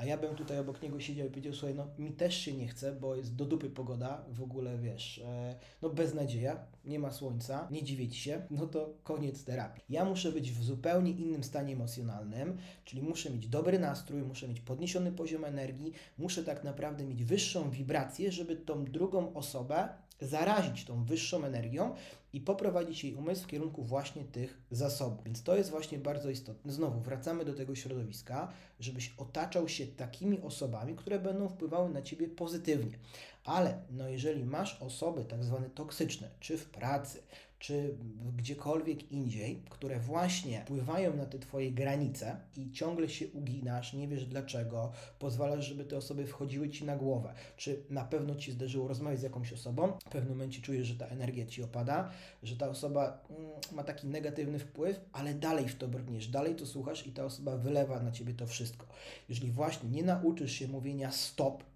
a 0.00 0.04
ja 0.04 0.16
bym 0.16 0.34
tutaj 0.34 0.58
obok 0.58 0.82
niego 0.82 1.00
siedział 1.00 1.26
i 1.26 1.30
powiedział, 1.30 1.54
słuchaj, 1.54 1.74
no 1.74 1.86
mi 1.98 2.12
też 2.12 2.36
się 2.36 2.52
nie 2.52 2.68
chce, 2.68 2.92
bo 2.92 3.16
jest 3.16 3.36
do 3.36 3.44
dupy 3.44 3.70
pogoda, 3.70 4.24
w 4.32 4.42
ogóle 4.42 4.78
wiesz, 4.78 5.18
e, 5.18 5.54
no 5.82 5.90
beznadzieja, 5.90 6.66
nie 6.84 6.98
ma 6.98 7.12
słońca, 7.12 7.68
nie 7.70 7.82
dziwię 7.82 8.08
ci 8.08 8.20
się, 8.20 8.42
no 8.50 8.66
to 8.66 8.94
koniec 9.02 9.44
terapii. 9.44 9.82
Ja 9.88 10.04
muszę 10.04 10.32
być 10.32 10.52
w 10.52 10.64
zupełnie 10.64 11.10
innym 11.10 11.44
stanie 11.44 11.72
emocjonalnym, 11.72 12.58
czyli 12.84 13.02
muszę 13.02 13.30
mieć 13.30 13.48
dobry 13.48 13.78
nastrój, 13.78 14.22
muszę 14.22 14.48
mieć 14.48 14.60
podniesiony 14.60 15.12
poziom 15.12 15.44
energii, 15.44 15.92
muszę 16.18 16.44
tak 16.44 16.64
naprawdę 16.64 17.04
mieć 17.04 17.24
wyższą 17.24 17.70
wibrację, 17.70 18.32
żeby 18.32 18.56
tą 18.56 18.84
drugą 18.84 19.34
osobę 19.34 19.88
zarazić 20.20 20.84
tą 20.84 21.04
wyższą 21.04 21.44
energią 21.44 21.94
i 22.32 22.40
poprowadzić 22.40 23.04
jej 23.04 23.14
umysł 23.14 23.42
w 23.44 23.46
kierunku 23.46 23.82
właśnie 23.82 24.24
tych 24.24 24.58
zasobów. 24.70 25.24
Więc 25.24 25.42
to 25.42 25.56
jest 25.56 25.70
właśnie 25.70 25.98
bardzo 25.98 26.30
istotne. 26.30 26.72
Znowu 26.72 27.00
wracamy 27.00 27.44
do 27.44 27.54
tego 27.54 27.74
środowiska, 27.74 28.52
żebyś 28.80 29.14
otaczał 29.16 29.68
się 29.68 29.86
takimi 29.86 30.40
osobami, 30.40 30.96
które 30.96 31.18
będą 31.18 31.48
wpływały 31.48 31.90
na 31.90 32.02
ciebie 32.02 32.28
pozytywnie. 32.28 32.98
Ale 33.44 33.82
no 33.90 34.08
jeżeli 34.08 34.44
masz 34.44 34.82
osoby 34.82 35.24
tak 35.24 35.44
zwane 35.44 35.70
toksyczne, 35.70 36.30
czy 36.40 36.58
w 36.58 36.70
pracy, 36.70 37.22
czy 37.60 37.94
gdziekolwiek 38.36 39.12
indziej, 39.12 39.62
które 39.70 39.98
właśnie 39.98 40.62
wpływają 40.62 41.16
na 41.16 41.26
te 41.26 41.38
Twoje 41.38 41.72
granice 41.72 42.36
i 42.56 42.72
ciągle 42.72 43.08
się 43.08 43.28
uginasz, 43.28 43.92
nie 43.92 44.08
wiesz 44.08 44.26
dlaczego, 44.26 44.92
pozwalasz, 45.18 45.66
żeby 45.66 45.84
te 45.84 45.96
osoby 45.96 46.26
wchodziły 46.26 46.68
Ci 46.68 46.84
na 46.84 46.96
głowę, 46.96 47.34
czy 47.56 47.82
na 47.90 48.04
pewno 48.04 48.34
Ci 48.34 48.52
zdarzyło 48.52 48.88
rozmawiać 48.88 49.20
z 49.20 49.22
jakąś 49.22 49.52
osobą, 49.52 49.92
w 50.06 50.10
pewnym 50.10 50.28
momencie 50.32 50.62
czujesz, 50.62 50.86
że 50.86 50.94
ta 50.94 51.06
energia 51.06 51.46
Ci 51.46 51.62
opada, 51.62 52.10
że 52.42 52.56
ta 52.56 52.68
osoba 52.68 53.24
mm, 53.30 53.50
ma 53.72 53.84
taki 53.84 54.06
negatywny 54.06 54.58
wpływ, 54.58 55.00
ale 55.12 55.34
dalej 55.34 55.68
w 55.68 55.76
to 55.76 55.88
brniesz, 55.88 56.28
dalej 56.28 56.54
to 56.54 56.66
słuchasz 56.66 57.06
i 57.06 57.12
ta 57.12 57.24
osoba 57.24 57.56
wylewa 57.56 58.02
na 58.02 58.12
Ciebie 58.12 58.34
to 58.34 58.46
wszystko. 58.46 58.86
Jeżeli 59.28 59.52
właśnie 59.52 59.90
nie 59.90 60.02
nauczysz 60.02 60.52
się 60.52 60.68
mówienia 60.68 61.12
stop, 61.12 61.69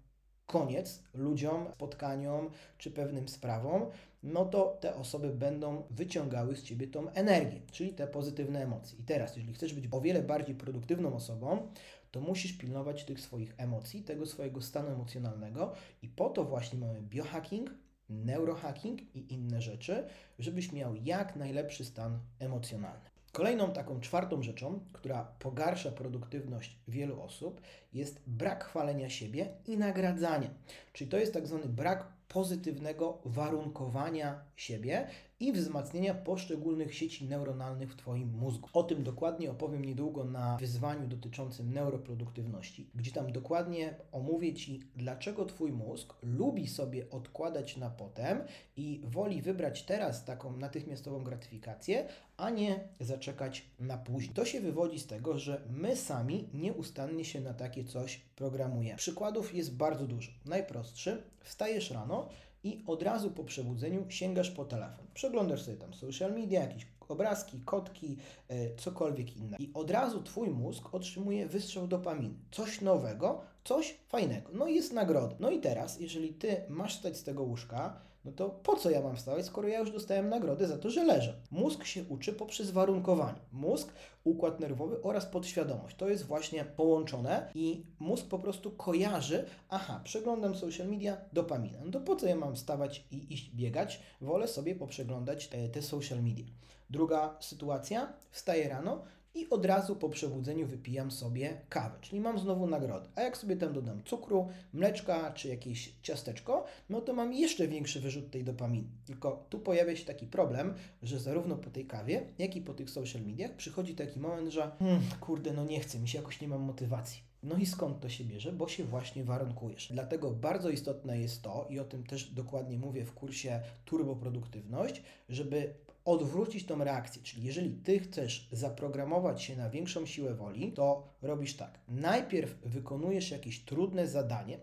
koniec 0.45 1.03
ludziom, 1.13 1.67
spotkaniom 1.75 2.49
czy 2.77 2.91
pewnym 2.91 3.27
sprawom, 3.27 3.85
no 4.23 4.45
to 4.45 4.77
te 4.79 4.95
osoby 4.95 5.29
będą 5.29 5.83
wyciągały 5.89 6.55
z 6.55 6.63
ciebie 6.63 6.87
tą 6.87 7.09
energię, 7.09 7.61
czyli 7.71 7.93
te 7.93 8.07
pozytywne 8.07 8.63
emocje. 8.63 8.99
I 8.99 9.03
teraz, 9.03 9.35
jeżeli 9.35 9.53
chcesz 9.53 9.73
być 9.73 9.85
o 9.91 10.01
wiele 10.01 10.23
bardziej 10.23 10.55
produktywną 10.55 11.15
osobą, 11.15 11.67
to 12.11 12.21
musisz 12.21 12.53
pilnować 12.53 13.03
tych 13.03 13.21
swoich 13.21 13.53
emocji, 13.57 14.03
tego 14.03 14.25
swojego 14.25 14.61
stanu 14.61 14.89
emocjonalnego 14.89 15.73
i 16.01 16.09
po 16.09 16.29
to 16.29 16.43
właśnie 16.43 16.79
mamy 16.79 17.01
biohacking, 17.01 17.69
neurohacking 18.09 19.15
i 19.15 19.33
inne 19.33 19.61
rzeczy, 19.61 20.07
żebyś 20.39 20.71
miał 20.71 20.95
jak 20.95 21.35
najlepszy 21.35 21.85
stan 21.85 22.19
emocjonalny. 22.39 23.14
Kolejną 23.35 23.73
taką 23.73 23.99
czwartą 23.99 24.43
rzeczą, 24.43 24.79
która 24.93 25.27
pogarsza 25.39 25.91
produktywność 25.91 26.79
wielu 26.87 27.21
osób, 27.21 27.61
jest 27.93 28.21
brak 28.27 28.63
chwalenia 28.63 29.09
siebie 29.09 29.47
i 29.67 29.77
nagradzania. 29.77 30.49
Czyli 30.93 31.09
to 31.09 31.17
jest 31.17 31.33
tak 31.33 31.47
zwany 31.47 31.65
brak 31.65 32.07
pozytywnego 32.27 33.17
warunkowania 33.25 34.39
siebie 34.55 35.07
i 35.39 35.51
wzmacniania 35.51 36.13
poszczególnych 36.13 36.93
sieci 36.93 37.25
neuronalnych 37.25 37.93
w 37.93 37.95
Twoim 37.95 38.29
mózgu. 38.37 38.69
O 38.73 38.83
tym 38.83 39.03
dokładnie 39.03 39.51
opowiem 39.51 39.85
niedługo 39.85 40.23
na 40.23 40.57
wyzwaniu 40.57 41.07
dotyczącym 41.07 41.73
neuroproduktywności, 41.73 42.89
gdzie 42.95 43.11
tam 43.11 43.31
dokładnie 43.31 43.95
omówię 44.11 44.53
Ci, 44.53 44.79
dlaczego 44.95 45.45
Twój 45.45 45.71
mózg 45.71 46.13
lubi 46.23 46.67
sobie 46.67 47.09
odkładać 47.09 47.77
na 47.77 47.89
potem 47.89 48.43
i 48.77 49.01
woli 49.03 49.41
wybrać 49.41 49.83
teraz 49.83 50.25
taką 50.25 50.57
natychmiastową 50.57 51.23
gratyfikację, 51.23 52.07
a 52.37 52.49
nie 52.49 52.87
zaczekać 52.99 53.65
na 53.79 53.97
później. 53.97 54.33
To 54.33 54.45
się 54.45 54.61
wywodzi 54.61 54.99
z 54.99 55.07
tego, 55.07 55.39
że 55.39 55.61
my 55.69 55.95
sami 55.95 56.49
nieustannie 56.53 57.25
się 57.25 57.41
na 57.41 57.53
takie 57.53 57.83
coś 57.83 58.21
programujemy. 58.35 58.97
Przykładów 58.97 59.55
jest 59.55 59.75
bardzo 59.75 60.07
dużo. 60.07 60.31
Najprostszy, 60.45 61.23
wstajesz 61.39 61.91
rano 61.91 62.29
i 62.65 62.83
od 62.87 63.03
razu 63.03 63.31
po 63.31 63.43
przebudzeniu 63.43 64.05
sięgasz 64.09 64.51
po 64.51 64.65
telefon. 64.65 65.05
Przeglądasz 65.13 65.61
sobie 65.61 65.77
tam 65.77 65.93
social 65.93 66.33
media, 66.33 66.61
jakieś 66.61 66.87
obrazki, 67.09 67.59
kotki, 67.65 68.17
e, 68.47 68.75
cokolwiek 68.75 69.37
inne. 69.37 69.57
I 69.59 69.71
od 69.73 69.91
razu 69.91 70.23
Twój 70.23 70.49
mózg 70.49 70.95
otrzymuje 70.95 71.47
wystrzał 71.47 71.87
dopaminy. 71.87 72.35
Coś 72.51 72.81
nowego, 72.81 73.41
coś 73.65 73.97
fajnego. 74.07 74.49
No 74.53 74.67
i 74.67 74.75
jest 74.75 74.93
nagroda. 74.93 75.35
No 75.39 75.51
i 75.51 75.59
teraz, 75.59 75.99
jeżeli 75.99 76.33
Ty 76.33 76.61
masz 76.69 76.95
stać 76.95 77.17
z 77.17 77.23
tego 77.23 77.43
łóżka, 77.43 78.01
no 78.25 78.31
to 78.31 78.49
po 78.49 78.75
co 78.75 78.89
ja 78.89 79.01
mam 79.01 79.15
wstawać, 79.15 79.45
skoro 79.45 79.67
ja 79.67 79.79
już 79.79 79.91
dostałem 79.91 80.29
nagrodę 80.29 80.67
za 80.67 80.77
to, 80.77 80.89
że 80.89 81.03
leżę? 81.03 81.41
Mózg 81.51 81.85
się 81.85 82.03
uczy 82.09 82.33
poprzez 82.33 82.71
warunkowanie. 82.71 83.39
Mózg, 83.51 83.93
układ 84.23 84.59
nerwowy 84.59 85.01
oraz 85.01 85.25
podświadomość. 85.25 85.95
To 85.95 86.09
jest 86.09 86.25
właśnie 86.25 86.65
połączone 86.65 87.51
i 87.55 87.85
mózg 87.99 88.27
po 88.27 88.39
prostu 88.39 88.71
kojarzy, 88.71 89.45
aha, 89.69 90.01
przeglądam 90.03 90.55
social 90.55 90.87
media, 90.87 91.17
dopamina. 91.33 91.79
No 91.85 91.91
to 91.91 92.01
po 92.01 92.15
co 92.15 92.27
ja 92.27 92.35
mam 92.35 92.55
wstawać 92.55 93.05
i 93.11 93.33
iść 93.33 93.49
biegać? 93.49 93.99
Wolę 94.21 94.47
sobie 94.47 94.75
poprzeglądać 94.75 95.47
te, 95.47 95.69
te 95.69 95.81
social 95.81 96.23
media. 96.23 96.45
Druga 96.89 97.37
sytuacja, 97.39 98.13
wstaję 98.31 98.69
rano 98.69 99.01
i 99.35 99.49
od 99.49 99.65
razu 99.65 99.95
po 99.95 100.09
przebudzeniu 100.09 100.67
wypijam 100.67 101.11
sobie 101.11 101.61
kawę, 101.69 101.95
czyli 102.01 102.21
mam 102.21 102.39
znowu 102.39 102.67
nagrodę. 102.67 103.09
A 103.15 103.21
jak 103.21 103.37
sobie 103.37 103.57
tam 103.57 103.73
dodam 103.73 104.03
cukru, 104.03 104.47
mleczka 104.73 105.31
czy 105.31 105.47
jakieś 105.47 105.93
ciasteczko, 106.01 106.65
no 106.89 107.01
to 107.01 107.13
mam 107.13 107.33
jeszcze 107.33 107.67
większy 107.67 107.99
wyrzut 107.99 108.31
tej 108.31 108.43
dopaminy. 108.43 108.87
Tylko 109.05 109.45
tu 109.49 109.59
pojawia 109.59 109.95
się 109.95 110.05
taki 110.05 110.27
problem, 110.27 110.73
że 111.03 111.19
zarówno 111.19 111.55
po 111.55 111.69
tej 111.69 111.85
kawie, 111.85 112.25
jak 112.37 112.55
i 112.55 112.61
po 112.61 112.73
tych 112.73 112.89
social 112.89 113.21
mediach 113.21 113.55
przychodzi 113.55 113.95
taki 113.95 114.19
moment, 114.19 114.49
że 114.49 114.71
hmm, 114.79 115.01
kurde, 115.19 115.53
no 115.53 115.65
nie 115.65 115.79
chcę, 115.79 115.99
mi 115.99 116.07
się 116.07 116.17
jakoś 116.17 116.41
nie 116.41 116.47
mam 116.47 116.61
motywacji. 116.61 117.21
No 117.45 117.55
i 117.57 117.65
skąd 117.65 117.99
to 117.99 118.09
się 118.09 118.23
bierze? 118.23 118.51
Bo 118.53 118.67
się 118.67 118.83
właśnie 118.83 119.23
warunkujesz. 119.23 119.89
Dlatego 119.91 120.31
bardzo 120.31 120.69
istotne 120.69 121.19
jest 121.19 121.41
to, 121.41 121.67
i 121.69 121.79
o 121.79 121.85
tym 121.85 122.03
też 122.03 122.29
dokładnie 122.29 122.79
mówię 122.79 123.05
w 123.05 123.13
kursie 123.13 123.61
Turboproduktywność, 123.85 125.03
żeby 125.29 125.73
odwrócić 126.05 126.65
tą 126.65 126.83
reakcję. 126.83 127.21
Czyli 127.23 127.43
jeżeli 127.43 127.75
ty 127.75 127.99
chcesz 127.99 128.49
zaprogramować 128.51 129.43
się 129.43 129.55
na 129.55 129.69
większą 129.69 130.05
siłę 130.05 130.33
woli, 130.33 130.73
to 130.73 131.07
robisz 131.21 131.55
tak. 131.55 131.79
Najpierw 131.87 132.55
wykonujesz 132.61 133.31
jakieś 133.31 133.65
trudne 133.65 134.07
zadanie, 134.07 134.59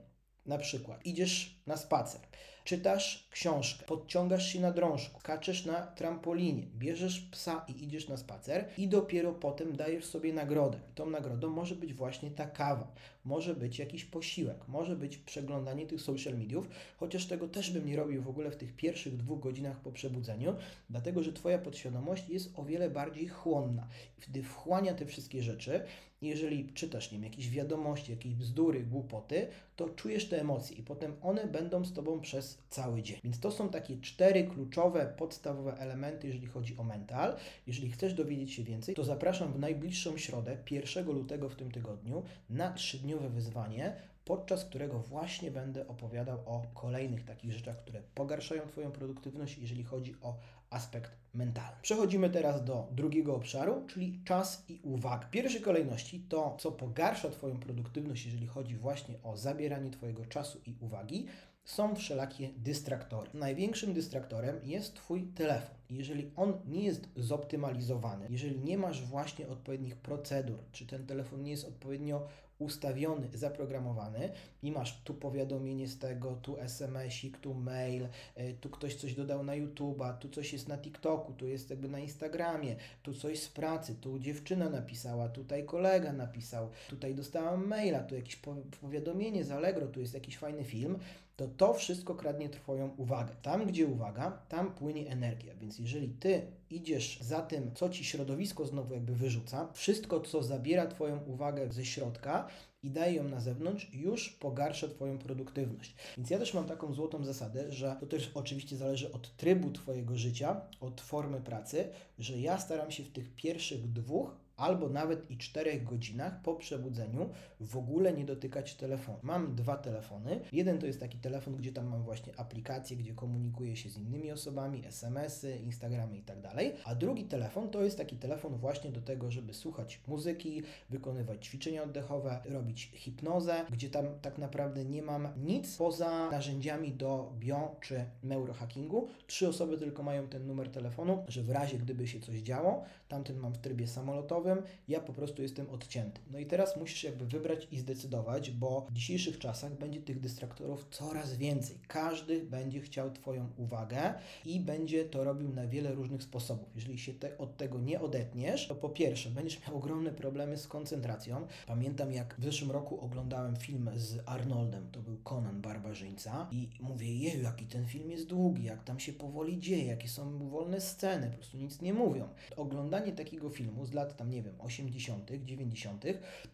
na 0.47 0.59
przykład 0.59 1.07
idziesz 1.07 1.63
na 1.67 1.77
spacer, 1.77 2.21
czytasz 2.65 3.29
książkę, 3.31 3.87
podciągasz 3.87 4.53
się 4.53 4.61
na 4.61 4.71
drążku, 4.71 5.21
kaczesz 5.23 5.67
na 5.67 5.87
trampolinie, 5.87 6.67
bierzesz 6.79 7.21
psa 7.21 7.65
i 7.69 7.85
idziesz 7.85 8.09
na 8.09 8.17
spacer 8.17 8.69
i 8.79 8.89
dopiero 8.89 9.33
potem 9.33 9.77
dajesz 9.77 10.05
sobie 10.05 10.33
nagrodę. 10.33 10.79
I 10.93 10.95
tą 10.95 11.11
nagrodą 11.11 11.51
może 11.51 11.75
być 11.75 11.95
właśnie 11.95 12.31
ta 12.31 12.47
kawa, 12.47 12.93
może 13.25 13.55
być 13.55 13.79
jakiś 13.79 14.05
posiłek, 14.05 14.69
może 14.69 14.97
być 14.97 15.19
przeglądanie 15.19 15.87
tych 15.87 16.01
social 16.01 16.39
mediów, 16.39 16.69
chociaż 16.97 17.27
tego 17.27 17.49
też 17.49 17.71
bym 17.71 17.87
nie 17.87 17.97
robił 17.97 18.23
w 18.23 18.29
ogóle 18.29 18.51
w 18.51 18.57
tych 18.57 18.77
pierwszych 18.77 19.17
dwóch 19.17 19.41
godzinach 19.41 19.81
po 19.81 19.93
przebudzeniu, 19.93 20.55
dlatego 20.91 21.23
że 21.23 21.33
Twoja 21.33 21.59
podświadomość 21.59 22.29
jest 22.29 22.59
o 22.59 22.65
wiele 22.65 22.91
bardziej 22.91 23.29
chłonna. 23.29 23.89
Gdy 24.29 24.43
wchłania 24.43 24.95
te 24.95 25.07
wszystkie 25.07 25.43
rzeczy, 25.43 25.85
jeżeli 26.23 26.73
czytasz 26.73 27.13
wiem, 27.13 27.25
jakieś 27.25 27.51
wiadomości, 27.51 28.11
jakieś 28.13 28.35
bzdury, 28.35 28.81
głupoty, 28.81 29.47
to 29.77 29.89
czujesz 29.89 30.29
te 30.29 30.41
emocje 30.41 30.77
i 30.77 30.83
potem 30.83 31.15
one 31.23 31.47
będą 31.47 31.85
z 31.85 31.93
Tobą 31.93 32.21
przez 32.21 32.59
cały 32.69 33.03
dzień. 33.03 33.21
Więc 33.25 33.41
to 33.41 33.51
są 33.51 33.69
takie 33.69 34.01
cztery 34.01 34.45
kluczowe, 34.45 35.15
podstawowe 35.19 35.79
elementy, 35.79 36.27
jeżeli 36.27 36.47
chodzi 36.47 36.77
o 36.77 36.85
mental. 36.85 37.37
Jeżeli 37.67 37.91
chcesz 37.91 38.15
dowiedzieć 38.15 38.53
się 38.53 38.63
więcej, 38.63 38.95
to 38.95 39.05
zapraszam 39.05 39.53
w 39.53 39.59
najbliższą 39.59 40.19
środę, 40.19 40.57
1 40.71 41.07
lutego 41.07 41.49
w 41.49 41.57
tym 41.57 41.71
tygodniu, 41.71 42.23
na 42.51 42.73
trzydniowe 42.73 43.31
wyzwanie, 43.31 43.97
podczas 44.25 44.65
którego 44.65 44.99
właśnie 44.99 45.51
będę 45.51 45.89
opowiadał 45.89 46.39
o 46.47 46.63
kolejnych 46.75 47.25
takich 47.25 47.53
rzeczach, 47.53 47.79
które 47.79 48.03
pogarszają 48.15 48.67
Twoją 48.67 48.93
produktywność, 48.93 49.59
jeżeli 49.59 49.85
chodzi 49.85 50.15
o 50.21 50.37
aspekt 50.73 51.11
mentalny. 51.35 51.77
Przechodzimy 51.83 52.31
teraz 52.31 52.65
do 52.65 52.89
drugiego 52.93 53.35
obszaru, 53.35 53.85
czyli 53.87 54.21
czas 54.25 54.65
i 54.69 54.81
uwaga. 54.83 55.27
W 55.27 55.31
pierwszej 55.31 55.61
kolejności 55.61 56.21
to, 56.29 56.57
co 56.61 56.73
pogarsza 56.73 57.31
Twoją 57.31 57.61
produktywność, 57.61 58.25
jeżeli 58.25 58.47
chodzi 58.47 58.77
właśnie 58.77 59.15
o 59.23 59.37
zabieranie 59.37 59.91
Twojego 59.91 60.27
czasu 60.27 60.61
i 60.67 60.77
uwagi, 60.81 61.27
są 61.65 61.95
wszelakie 61.95 62.49
dystraktory. 62.57 63.31
Największym 63.35 63.95
dystraktorem 63.95 64.61
jest 64.65 64.95
Twój 64.95 65.23
telefon. 65.23 65.77
Jeżeli 65.91 66.31
on 66.37 66.61
nie 66.67 66.85
jest 66.85 67.09
zoptymalizowany, 67.17 68.27
jeżeli 68.31 68.61
nie 68.61 68.79
masz 68.79 69.05
właśnie 69.05 69.49
odpowiednich 69.49 69.97
procedur, 69.97 70.59
czy 70.73 70.87
ten 70.87 71.07
telefon 71.07 71.43
nie 71.43 71.51
jest 71.51 71.65
odpowiednio 71.65 72.29
ustawiony, 72.63 73.29
zaprogramowany 73.35 74.31
i 74.63 74.73
masz 74.73 75.03
tu 75.05 75.15
powiadomienie 75.15 75.89
z 75.89 75.99
tego, 75.99 76.37
tu 76.43 76.59
SMS-ik, 76.59 77.39
tu 77.39 77.55
mail, 77.55 78.09
e, 78.35 78.53
tu 78.53 78.71
ktoś 78.71 78.95
coś 78.95 79.15
dodał 79.15 79.45
na 79.45 79.53
YouTube'a, 79.53 80.19
tu 80.19 80.29
coś 80.29 80.53
jest 80.53 80.69
na 80.69 80.79
TikToku, 80.79 81.33
tu 81.33 81.47
jest 81.47 81.71
jakby 81.71 81.89
na 81.89 81.99
Instagramie, 81.99 82.77
tu 83.03 83.15
coś 83.15 83.41
z 83.41 83.49
pracy, 83.49 83.95
tu 83.95 84.19
dziewczyna 84.19 84.69
napisała, 84.69 85.29
tutaj 85.29 85.65
kolega 85.65 86.13
napisał, 86.13 86.71
tutaj 86.89 87.15
dostałam 87.15 87.67
maila, 87.67 88.03
tu 88.03 88.15
jakieś 88.15 88.41
powiadomienie 88.81 89.45
z 89.45 89.51
Allegro, 89.51 89.87
tu 89.87 90.01
jest 90.01 90.15
jakiś 90.15 90.39
fajny 90.39 90.65
film, 90.65 90.99
to 91.37 91.49
to 91.49 91.75
wszystko 91.75 92.15
kradnie 92.15 92.49
Twoją 92.49 92.89
uwagę. 92.97 93.35
Tam, 93.43 93.67
gdzie 93.67 93.87
uwaga, 93.87 94.31
tam 94.49 94.75
płynie 94.75 95.11
energia, 95.11 95.55
więc 95.55 95.79
jeżeli 95.79 96.09
ty 96.09 96.43
idziesz 96.71 97.19
za 97.21 97.43
tym, 97.43 97.75
co 97.75 97.89
ci 97.89 98.05
środowisko 98.05 98.67
znowu 98.67 98.95
jakby 98.95 99.15
wyrzuca, 99.15 99.69
wszystko, 99.73 100.21
co 100.21 100.43
zabiera 100.43 100.87
twoją 100.87 101.25
uwagę 101.25 101.73
ze 101.73 101.85
środka 101.85 102.49
i 102.83 102.91
daje 102.91 103.15
ją 103.15 103.25
na 103.25 103.41
zewnątrz, 103.41 103.91
już 103.95 104.31
pogarsza 104.31 104.89
twoją 104.89 105.19
produktywność. 105.19 105.95
Więc 106.17 106.31
ja 106.31 106.39
też 106.39 106.55
mam 106.55 106.65
taką 106.65 106.95
złotą 106.95 107.25
zasadę, 107.25 107.73
że 107.73 107.97
to 108.01 108.07
też 108.07 108.31
oczywiście 108.35 108.77
zależy 108.77 109.13
od 109.13 109.37
trybu 109.37 109.71
twojego 109.71 110.17
życia, 110.17 110.61
od 110.81 111.01
formy 111.01 111.41
pracy, 111.41 111.89
że 112.19 112.39
ja 112.39 112.59
staram 112.59 112.91
się 112.91 113.03
w 113.03 113.13
tych 113.13 113.35
pierwszych 113.35 113.93
dwóch 113.93 114.42
albo 114.57 114.89
nawet 114.89 115.31
i 115.31 115.39
4 115.39 115.81
godzinach 115.81 116.43
po 116.43 116.55
przebudzeniu 116.55 117.31
w 117.61 117.77
ogóle 117.77 118.13
nie 118.13 118.25
dotykać 118.25 118.75
telefonu. 118.75 119.19
Mam 119.23 119.55
dwa 119.55 119.77
telefony. 119.77 120.41
Jeden 120.53 120.79
to 120.79 120.87
jest 120.87 121.01
taki 121.01 121.19
telefon, 121.19 121.57
gdzie 121.57 121.73
tam 121.73 121.87
mam 121.87 122.03
właśnie 122.03 122.41
aplikacje, 122.41 122.97
gdzie 122.97 123.15
komunikuję 123.15 123.77
się 123.77 123.89
z 123.89 123.99
innymi 123.99 124.33
osobami, 124.33 124.87
SMS-y, 124.87 125.57
Instagramy 125.57 126.19
i 126.19 126.23
tak 126.23 126.41
dalej. 126.41 126.73
A 126.85 126.95
drugi 126.95 127.25
telefon 127.25 127.71
to 127.71 127.83
jest 127.83 127.99
taki 127.99 128.17
telefon 128.17 128.57
właśnie 128.57 128.91
do 128.91 129.01
tego, 129.01 129.31
żeby 129.31 129.55
słuchać 129.55 130.01
muzyki, 130.07 130.63
wykonywać 130.91 131.47
ćwiczenia 131.47 131.83
oddechowe, 131.83 132.43
robić 132.45 132.91
hipnozę, 132.95 133.65
gdzie 133.71 133.91
tam 133.91 134.07
tak 134.23 134.39
naprawdę 134.39 134.85
nie 134.85 135.03
mam 135.03 135.29
nic 135.37 135.77
poza 135.77 136.31
narzędziami 136.31 136.93
do 136.93 137.33
bio 137.39 137.77
czy 137.81 138.05
neurohackingu. 138.23 139.09
Trzy 139.27 139.49
osoby 139.49 139.79
tylko 139.79 140.03
mają 140.03 140.29
ten 140.29 140.47
numer 140.47 140.71
telefonu, 140.71 141.25
że 141.29 141.43
w 141.43 141.51
razie 141.51 141.79
gdyby 141.79 142.07
się 142.09 142.21
coś 142.21 142.39
działo, 142.39 142.85
tamten 143.09 143.37
mam 143.37 143.53
w 143.53 143.59
trybie 143.59 143.87
samolotowym, 143.87 144.42
ja 144.89 145.01
po 145.01 145.13
prostu 145.13 145.43
jestem 145.43 145.71
odcięty. 145.71 146.21
No 146.31 146.39
i 146.39 146.47
teraz 146.47 146.77
musisz 146.77 147.05
jakby 147.05 147.27
wybrać 147.27 147.69
i 147.71 147.79
zdecydować, 147.79 148.51
bo 148.51 148.87
w 148.91 148.93
dzisiejszych 148.93 149.39
czasach 149.39 149.79
będzie 149.79 150.01
tych 150.01 150.21
dystraktorów 150.21 150.87
coraz 150.91 151.37
więcej. 151.37 151.79
Każdy 151.89 152.41
będzie 152.41 152.81
chciał 152.81 153.11
Twoją 153.11 153.49
uwagę 153.57 154.15
i 154.45 154.61
będzie 154.61 155.05
to 155.05 155.25
robił 155.25 155.49
na 155.49 155.67
wiele 155.67 155.95
różnych 155.95 156.23
sposobów. 156.23 156.69
Jeżeli 156.75 156.99
się 156.99 157.15
te, 157.15 157.39
od 157.39 157.57
tego 157.57 157.81
nie 157.81 158.01
odetniesz, 158.01 158.69
to 158.69 158.75
po 158.75 158.89
pierwsze 158.89 159.31
będziesz 159.31 159.67
miał 159.67 159.77
ogromne 159.77 160.11
problemy 160.11 160.57
z 160.57 160.69
koncentracją. 160.69 161.47
Pamiętam 161.67 162.13
jak 162.13 162.37
w 162.39 162.45
zeszłym 162.45 162.71
roku 162.71 163.01
oglądałem 163.01 163.57
film 163.57 163.91
z 163.97 164.19
Arnoldem, 164.27 164.89
to 164.93 165.01
był 165.01 165.17
Conan 165.25 165.61
Barbarzyńca 165.61 166.49
i 166.53 166.69
mówię, 166.81 167.15
jeju, 167.15 167.43
jaki 167.43 167.67
ten 167.67 167.87
film 167.87 168.11
jest 168.11 168.27
długi, 168.27 168.65
jak 168.65 168.85
tam 168.85 169.01
się 169.01 169.13
powoli 169.13 169.61
dzieje, 169.61 169.85
jakie 169.85 170.09
są 170.09 170.49
wolne 170.49 170.81
sceny, 170.81 171.31
po 171.31 171.37
prostu 171.37 171.57
nic 171.57 171.81
nie 171.81 171.95
mówią. 171.95 172.29
Oglądanie 172.57 173.13
takiego 173.13 173.51
filmu 173.51 173.87
z 173.87 173.93
lat 173.93 174.17
tam, 174.17 174.32
nie 174.33 174.43
wiem, 174.43 174.61
80., 174.61 175.31
90., 175.45 176.05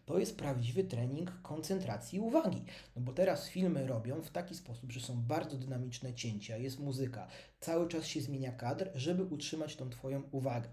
to 0.05 0.19
jest 0.19 0.37
prawdziwy 0.37 0.83
trening 0.83 1.41
koncentracji 1.41 2.19
uwagi. 2.19 2.63
No 2.95 3.01
bo 3.01 3.13
teraz 3.13 3.49
filmy 3.49 3.87
robią 3.87 4.21
w 4.21 4.31
taki 4.31 4.55
sposób, 4.55 4.91
że 4.91 4.99
są 4.99 5.21
bardzo 5.21 5.57
dynamiczne 5.57 6.13
cięcia, 6.13 6.57
jest 6.57 6.79
muzyka, 6.79 7.27
cały 7.59 7.87
czas 7.87 8.05
się 8.05 8.21
zmienia 8.21 8.51
kadr, 8.51 8.89
żeby 8.95 9.23
utrzymać 9.23 9.75
tą 9.75 9.89
Twoją 9.89 10.21
uwagę. 10.31 10.69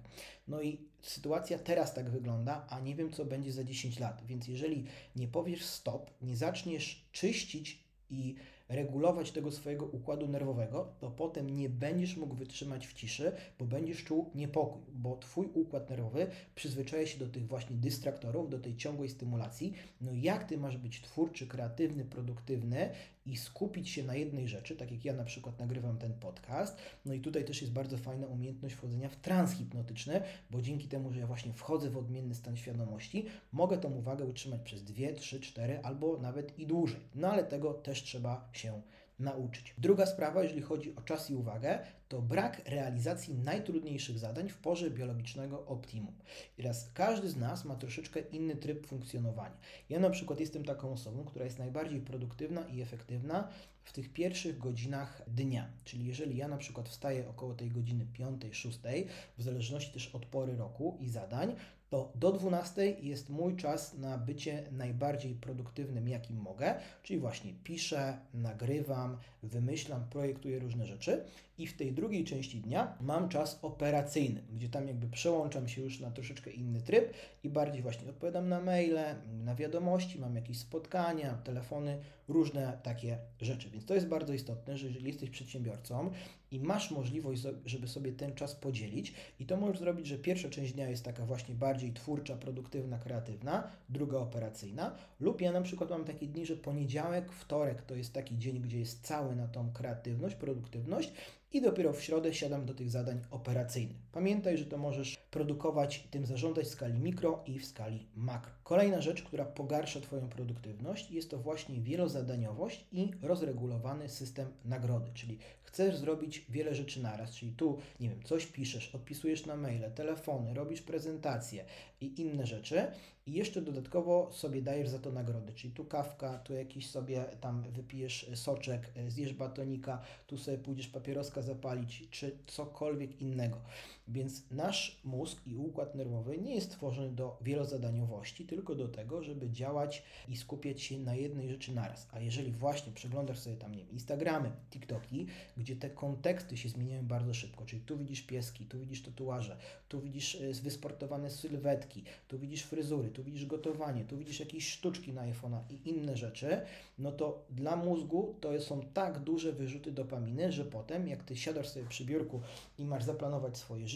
No 0.48 0.62
i 0.62 0.80
sytuacja 1.02 1.58
teraz 1.58 1.94
tak 1.94 2.10
wygląda, 2.10 2.66
a 2.68 2.80
nie 2.80 2.94
wiem, 2.94 3.12
co 3.12 3.24
będzie 3.24 3.52
za 3.52 3.64
10 3.64 3.98
lat. 3.98 4.26
Więc 4.26 4.48
jeżeli 4.48 4.86
nie 5.16 5.28
powiesz 5.28 5.64
stop, 5.64 6.10
nie 6.22 6.36
zaczniesz 6.36 7.08
czyścić 7.12 7.84
i 8.10 8.34
regulować 8.68 9.30
tego 9.30 9.52
swojego 9.52 9.86
układu 9.86 10.28
nerwowego, 10.28 10.94
to 10.98 11.10
potem 11.10 11.50
nie 11.50 11.68
będziesz 11.68 12.16
mógł 12.16 12.34
wytrzymać 12.34 12.86
w 12.86 12.94
ciszy, 12.94 13.32
bo 13.58 13.64
będziesz 13.64 14.04
czuł 14.04 14.30
niepokój, 14.34 14.82
bo 14.92 15.16
Twój 15.16 15.50
układ 15.54 15.90
nerwowy 15.90 16.26
przyzwyczaja 16.54 17.06
się 17.06 17.18
do 17.18 17.28
tych 17.28 17.46
właśnie 17.46 17.76
dystraktorów, 17.76 18.50
do 18.50 18.58
tej 18.58 18.76
ciągłej 18.76 19.08
stymulacji. 19.08 19.72
No 20.00 20.12
jak 20.14 20.44
Ty 20.44 20.58
masz 20.58 20.76
być 20.76 21.02
twórczy, 21.02 21.46
kreatywny, 21.46 22.04
produktywny 22.04 22.90
i 23.26 23.36
skupić 23.36 23.88
się 23.88 24.02
na 24.02 24.14
jednej 24.14 24.48
rzeczy, 24.48 24.76
tak 24.76 24.90
jak 24.92 25.04
ja 25.04 25.12
na 25.12 25.24
przykład 25.24 25.58
nagrywam 25.58 25.98
ten 25.98 26.14
podcast. 26.14 26.78
No 27.04 27.14
i 27.14 27.20
tutaj 27.20 27.44
też 27.44 27.60
jest 27.60 27.72
bardzo 27.72 27.98
fajna 27.98 28.26
umiejętność 28.26 28.74
wchodzenia 28.74 29.08
w 29.08 29.16
trans 29.16 29.52
hipnotyczny, 29.52 30.22
bo 30.50 30.62
dzięki 30.62 30.88
temu, 30.88 31.12
że 31.12 31.20
ja 31.20 31.26
właśnie 31.26 31.52
wchodzę 31.52 31.90
w 31.90 31.96
odmienny 31.96 32.34
stan 32.34 32.56
świadomości, 32.56 33.26
mogę 33.52 33.78
tą 33.78 33.92
uwagę 33.92 34.24
utrzymać 34.24 34.60
przez 34.62 34.84
2, 34.84 35.12
3, 35.16 35.40
4 35.40 35.80
albo 35.82 36.18
nawet 36.18 36.58
i 36.58 36.66
dłużej. 36.66 37.00
No 37.14 37.32
ale 37.32 37.44
tego 37.44 37.74
też 37.74 38.02
trzeba 38.02 38.48
się 38.52 38.82
nauczyć. 39.18 39.74
Druga 39.78 40.06
sprawa, 40.06 40.42
jeżeli 40.42 40.62
chodzi 40.62 40.96
o 40.96 41.00
czas 41.00 41.30
i 41.30 41.34
uwagę, 41.34 41.78
to 42.08 42.22
brak 42.22 42.62
realizacji 42.66 43.34
najtrudniejszych 43.34 44.18
zadań 44.18 44.48
w 44.48 44.58
porze 44.58 44.90
biologicznego 44.90 45.66
optimum. 45.66 46.14
I 46.58 46.62
teraz 46.62 46.90
każdy 46.94 47.28
z 47.28 47.36
nas 47.36 47.64
ma 47.64 47.76
troszeczkę 47.76 48.20
inny 48.20 48.56
tryb 48.56 48.86
funkcjonowania. 48.86 49.56
Ja 49.88 50.00
na 50.00 50.10
przykład 50.10 50.40
jestem 50.40 50.64
taką 50.64 50.92
osobą, 50.92 51.24
która 51.24 51.44
jest 51.44 51.58
najbardziej 51.58 52.00
produktywna 52.00 52.68
i 52.68 52.80
efektywna 52.80 53.48
w 53.82 53.92
tych 53.92 54.12
pierwszych 54.12 54.58
godzinach 54.58 55.22
dnia. 55.26 55.68
Czyli 55.84 56.06
jeżeli 56.06 56.36
ja 56.36 56.48
na 56.48 56.56
przykład 56.56 56.88
wstaję 56.88 57.28
około 57.28 57.54
tej 57.54 57.70
godziny 57.70 58.06
5-6, 58.18 59.04
w 59.38 59.42
zależności 59.42 59.92
też 59.92 60.14
od 60.14 60.26
pory 60.26 60.56
roku 60.56 60.96
i 61.00 61.08
zadań, 61.08 61.56
to 61.90 62.12
do 62.14 62.32
12 62.32 62.90
jest 63.00 63.30
mój 63.30 63.56
czas 63.56 63.98
na 63.98 64.18
bycie 64.18 64.62
najbardziej 64.72 65.34
produktywnym, 65.34 66.08
jakim 66.08 66.36
mogę, 66.36 66.74
czyli 67.02 67.18
właśnie 67.18 67.52
piszę, 67.64 68.18
nagrywam, 68.34 69.16
wymyślam, 69.42 70.04
projektuję 70.10 70.58
różne 70.58 70.86
rzeczy. 70.86 71.24
I 71.58 71.66
w 71.66 71.76
tej 71.76 71.92
drugiej 71.92 72.24
części 72.24 72.60
dnia 72.60 72.96
mam 73.00 73.28
czas 73.28 73.58
operacyjny, 73.62 74.42
gdzie 74.52 74.68
tam 74.68 74.88
jakby 74.88 75.08
przełączam 75.08 75.68
się 75.68 75.82
już 75.82 76.00
na 76.00 76.10
troszeczkę 76.10 76.50
inny 76.50 76.80
tryb 76.80 77.12
i 77.44 77.48
bardziej 77.48 77.82
właśnie 77.82 78.10
odpowiadam 78.10 78.48
na 78.48 78.60
maile, 78.60 78.98
na 79.44 79.54
wiadomości, 79.54 80.18
mam 80.18 80.36
jakieś 80.36 80.58
spotkania, 80.58 81.34
telefony, 81.34 81.98
różne 82.28 82.78
takie 82.82 83.18
rzeczy. 83.40 83.70
Więc 83.70 83.86
to 83.86 83.94
jest 83.94 84.08
bardzo 84.08 84.32
istotne, 84.32 84.78
że 84.78 84.86
jeżeli 84.86 85.06
jesteś 85.06 85.30
przedsiębiorcą 85.30 86.10
i 86.50 86.60
masz 86.60 86.90
możliwość, 86.90 87.42
żeby 87.64 87.88
sobie 87.88 88.12
ten 88.12 88.34
czas 88.34 88.54
podzielić, 88.54 89.14
i 89.40 89.46
to 89.46 89.56
możesz 89.56 89.78
zrobić, 89.78 90.06
że 90.06 90.18
pierwsza 90.18 90.48
część 90.48 90.72
dnia 90.72 90.88
jest 90.88 91.04
taka 91.04 91.26
właśnie 91.26 91.54
bardziej 91.54 91.92
twórcza, 91.92 92.36
produktywna, 92.36 92.98
kreatywna, 92.98 93.70
druga 93.88 94.18
operacyjna, 94.18 94.94
lub 95.20 95.40
ja 95.40 95.52
na 95.52 95.60
przykład 95.60 95.90
mam 95.90 96.04
takie 96.04 96.26
dni, 96.26 96.46
że 96.46 96.56
poniedziałek, 96.56 97.32
wtorek 97.32 97.82
to 97.82 97.94
jest 97.94 98.12
taki 98.12 98.38
dzień, 98.38 98.60
gdzie 98.60 98.78
jest 98.78 99.06
cały 99.06 99.36
na 99.36 99.48
tą 99.48 99.72
kreatywność, 99.72 100.34
produktywność, 100.34 101.12
i 101.52 101.60
dopiero 101.60 101.92
w 101.92 102.02
środę 102.02 102.34
siadam 102.34 102.66
do 102.66 102.74
tych 102.74 102.90
zadań 102.90 103.20
operacyjnych. 103.30 103.96
Pamiętaj, 104.12 104.58
że 104.58 104.66
to 104.66 104.78
możesz 104.78 105.16
produkować, 105.30 106.08
tym 106.10 106.26
zarządzać 106.26 106.66
w 106.66 106.70
skali 106.70 107.00
mikro 107.00 107.42
i 107.46 107.58
w 107.58 107.66
skali 107.66 108.06
makro. 108.14 108.52
Kolejna 108.64 109.00
rzecz, 109.00 109.22
która 109.22 109.44
pogarsza 109.44 110.00
Twoją 110.00 110.28
produktywność, 110.28 111.10
jest 111.10 111.30
to 111.30 111.38
właśnie 111.38 111.80
wielozadaniowość 111.80 112.86
i 112.92 113.10
rozregulowany 113.22 114.08
system 114.08 114.48
nagrody, 114.64 115.10
czyli 115.14 115.38
chcesz 115.76 115.96
zrobić 115.96 116.44
wiele 116.48 116.74
rzeczy 116.74 117.02
naraz, 117.02 117.34
czyli 117.34 117.52
tu, 117.52 117.78
nie 118.00 118.08
wiem, 118.08 118.22
coś 118.22 118.46
piszesz, 118.46 118.94
odpisujesz 118.94 119.46
na 119.46 119.56
maile, 119.56 119.92
telefony, 119.94 120.54
robisz 120.54 120.82
prezentacje 120.82 121.64
i 122.00 122.20
inne 122.20 122.46
rzeczy 122.46 122.86
i 123.26 123.32
jeszcze 123.32 123.62
dodatkowo 123.62 124.30
sobie 124.32 124.62
dajesz 124.62 124.88
za 124.88 124.98
to 124.98 125.12
nagrody, 125.12 125.52
czyli 125.52 125.72
tu 125.72 125.84
kawka, 125.84 126.38
tu 126.38 126.54
jakiś 126.54 126.90
sobie 126.90 127.24
tam 127.40 127.62
wypijesz 127.62 128.30
soczek, 128.34 128.92
zjesz 129.08 129.34
batonika, 129.34 130.02
tu 130.26 130.38
sobie 130.38 130.58
pójdziesz 130.58 130.88
papieroska 130.88 131.42
zapalić, 131.42 132.08
czy 132.10 132.38
cokolwiek 132.46 133.20
innego. 133.20 133.60
Więc 134.08 134.50
nasz 134.50 135.00
mózg 135.04 135.46
i 135.46 135.56
układ 135.56 135.94
nerwowy 135.94 136.38
nie 136.38 136.54
jest 136.54 136.66
stworzony 136.66 137.10
do 137.10 137.38
wielozadaniowości, 137.40 138.44
tylko 138.44 138.74
do 138.74 138.88
tego, 138.88 139.22
żeby 139.22 139.50
działać 139.50 140.02
i 140.28 140.36
skupiać 140.36 140.82
się 140.82 140.98
na 140.98 141.14
jednej 141.14 141.48
rzeczy 141.48 141.72
naraz. 141.74 142.08
A 142.12 142.20
jeżeli 142.20 142.52
właśnie 142.52 142.92
przeglądasz 142.92 143.38
sobie 143.38 143.56
tam, 143.56 143.72
nie 143.72 143.78
wiem, 143.78 143.90
Instagramy, 143.90 144.50
TikToki, 144.70 145.26
gdzie 145.56 145.76
te 145.76 145.90
konteksty 145.90 146.56
się 146.56 146.68
zmieniają 146.68 147.06
bardzo 147.06 147.34
szybko, 147.34 147.64
czyli 147.64 147.82
tu 147.82 147.98
widzisz 147.98 148.22
pieski, 148.22 148.64
tu 148.64 148.78
widzisz 148.78 149.02
tatuaże, 149.02 149.56
tu 149.88 150.00
widzisz 150.00 150.34
e, 150.34 150.52
wysportowane 150.52 151.30
sylwetki, 151.30 152.04
tu 152.28 152.38
widzisz 152.38 152.62
fryzury, 152.62 153.10
tu 153.10 153.24
widzisz 153.24 153.46
gotowanie, 153.46 154.04
tu 154.04 154.18
widzisz 154.18 154.40
jakieś 154.40 154.68
sztuczki 154.68 155.12
na 155.12 155.22
iPhone'a 155.22 155.58
i 155.70 155.88
inne 155.88 156.16
rzeczy, 156.16 156.60
no 156.98 157.12
to 157.12 157.44
dla 157.50 157.76
mózgu 157.76 158.34
to 158.40 158.60
są 158.60 158.82
tak 158.82 159.18
duże 159.18 159.52
wyrzuty 159.52 159.92
dopaminy, 159.92 160.52
że 160.52 160.64
potem 160.64 161.08
jak 161.08 161.24
ty 161.24 161.36
siadasz 161.36 161.68
sobie 161.68 161.86
przy 161.86 162.04
biurku 162.04 162.40
i 162.78 162.84
masz 162.84 163.04
zaplanować 163.04 163.58
swoje 163.58 163.88
życie, 163.88 163.95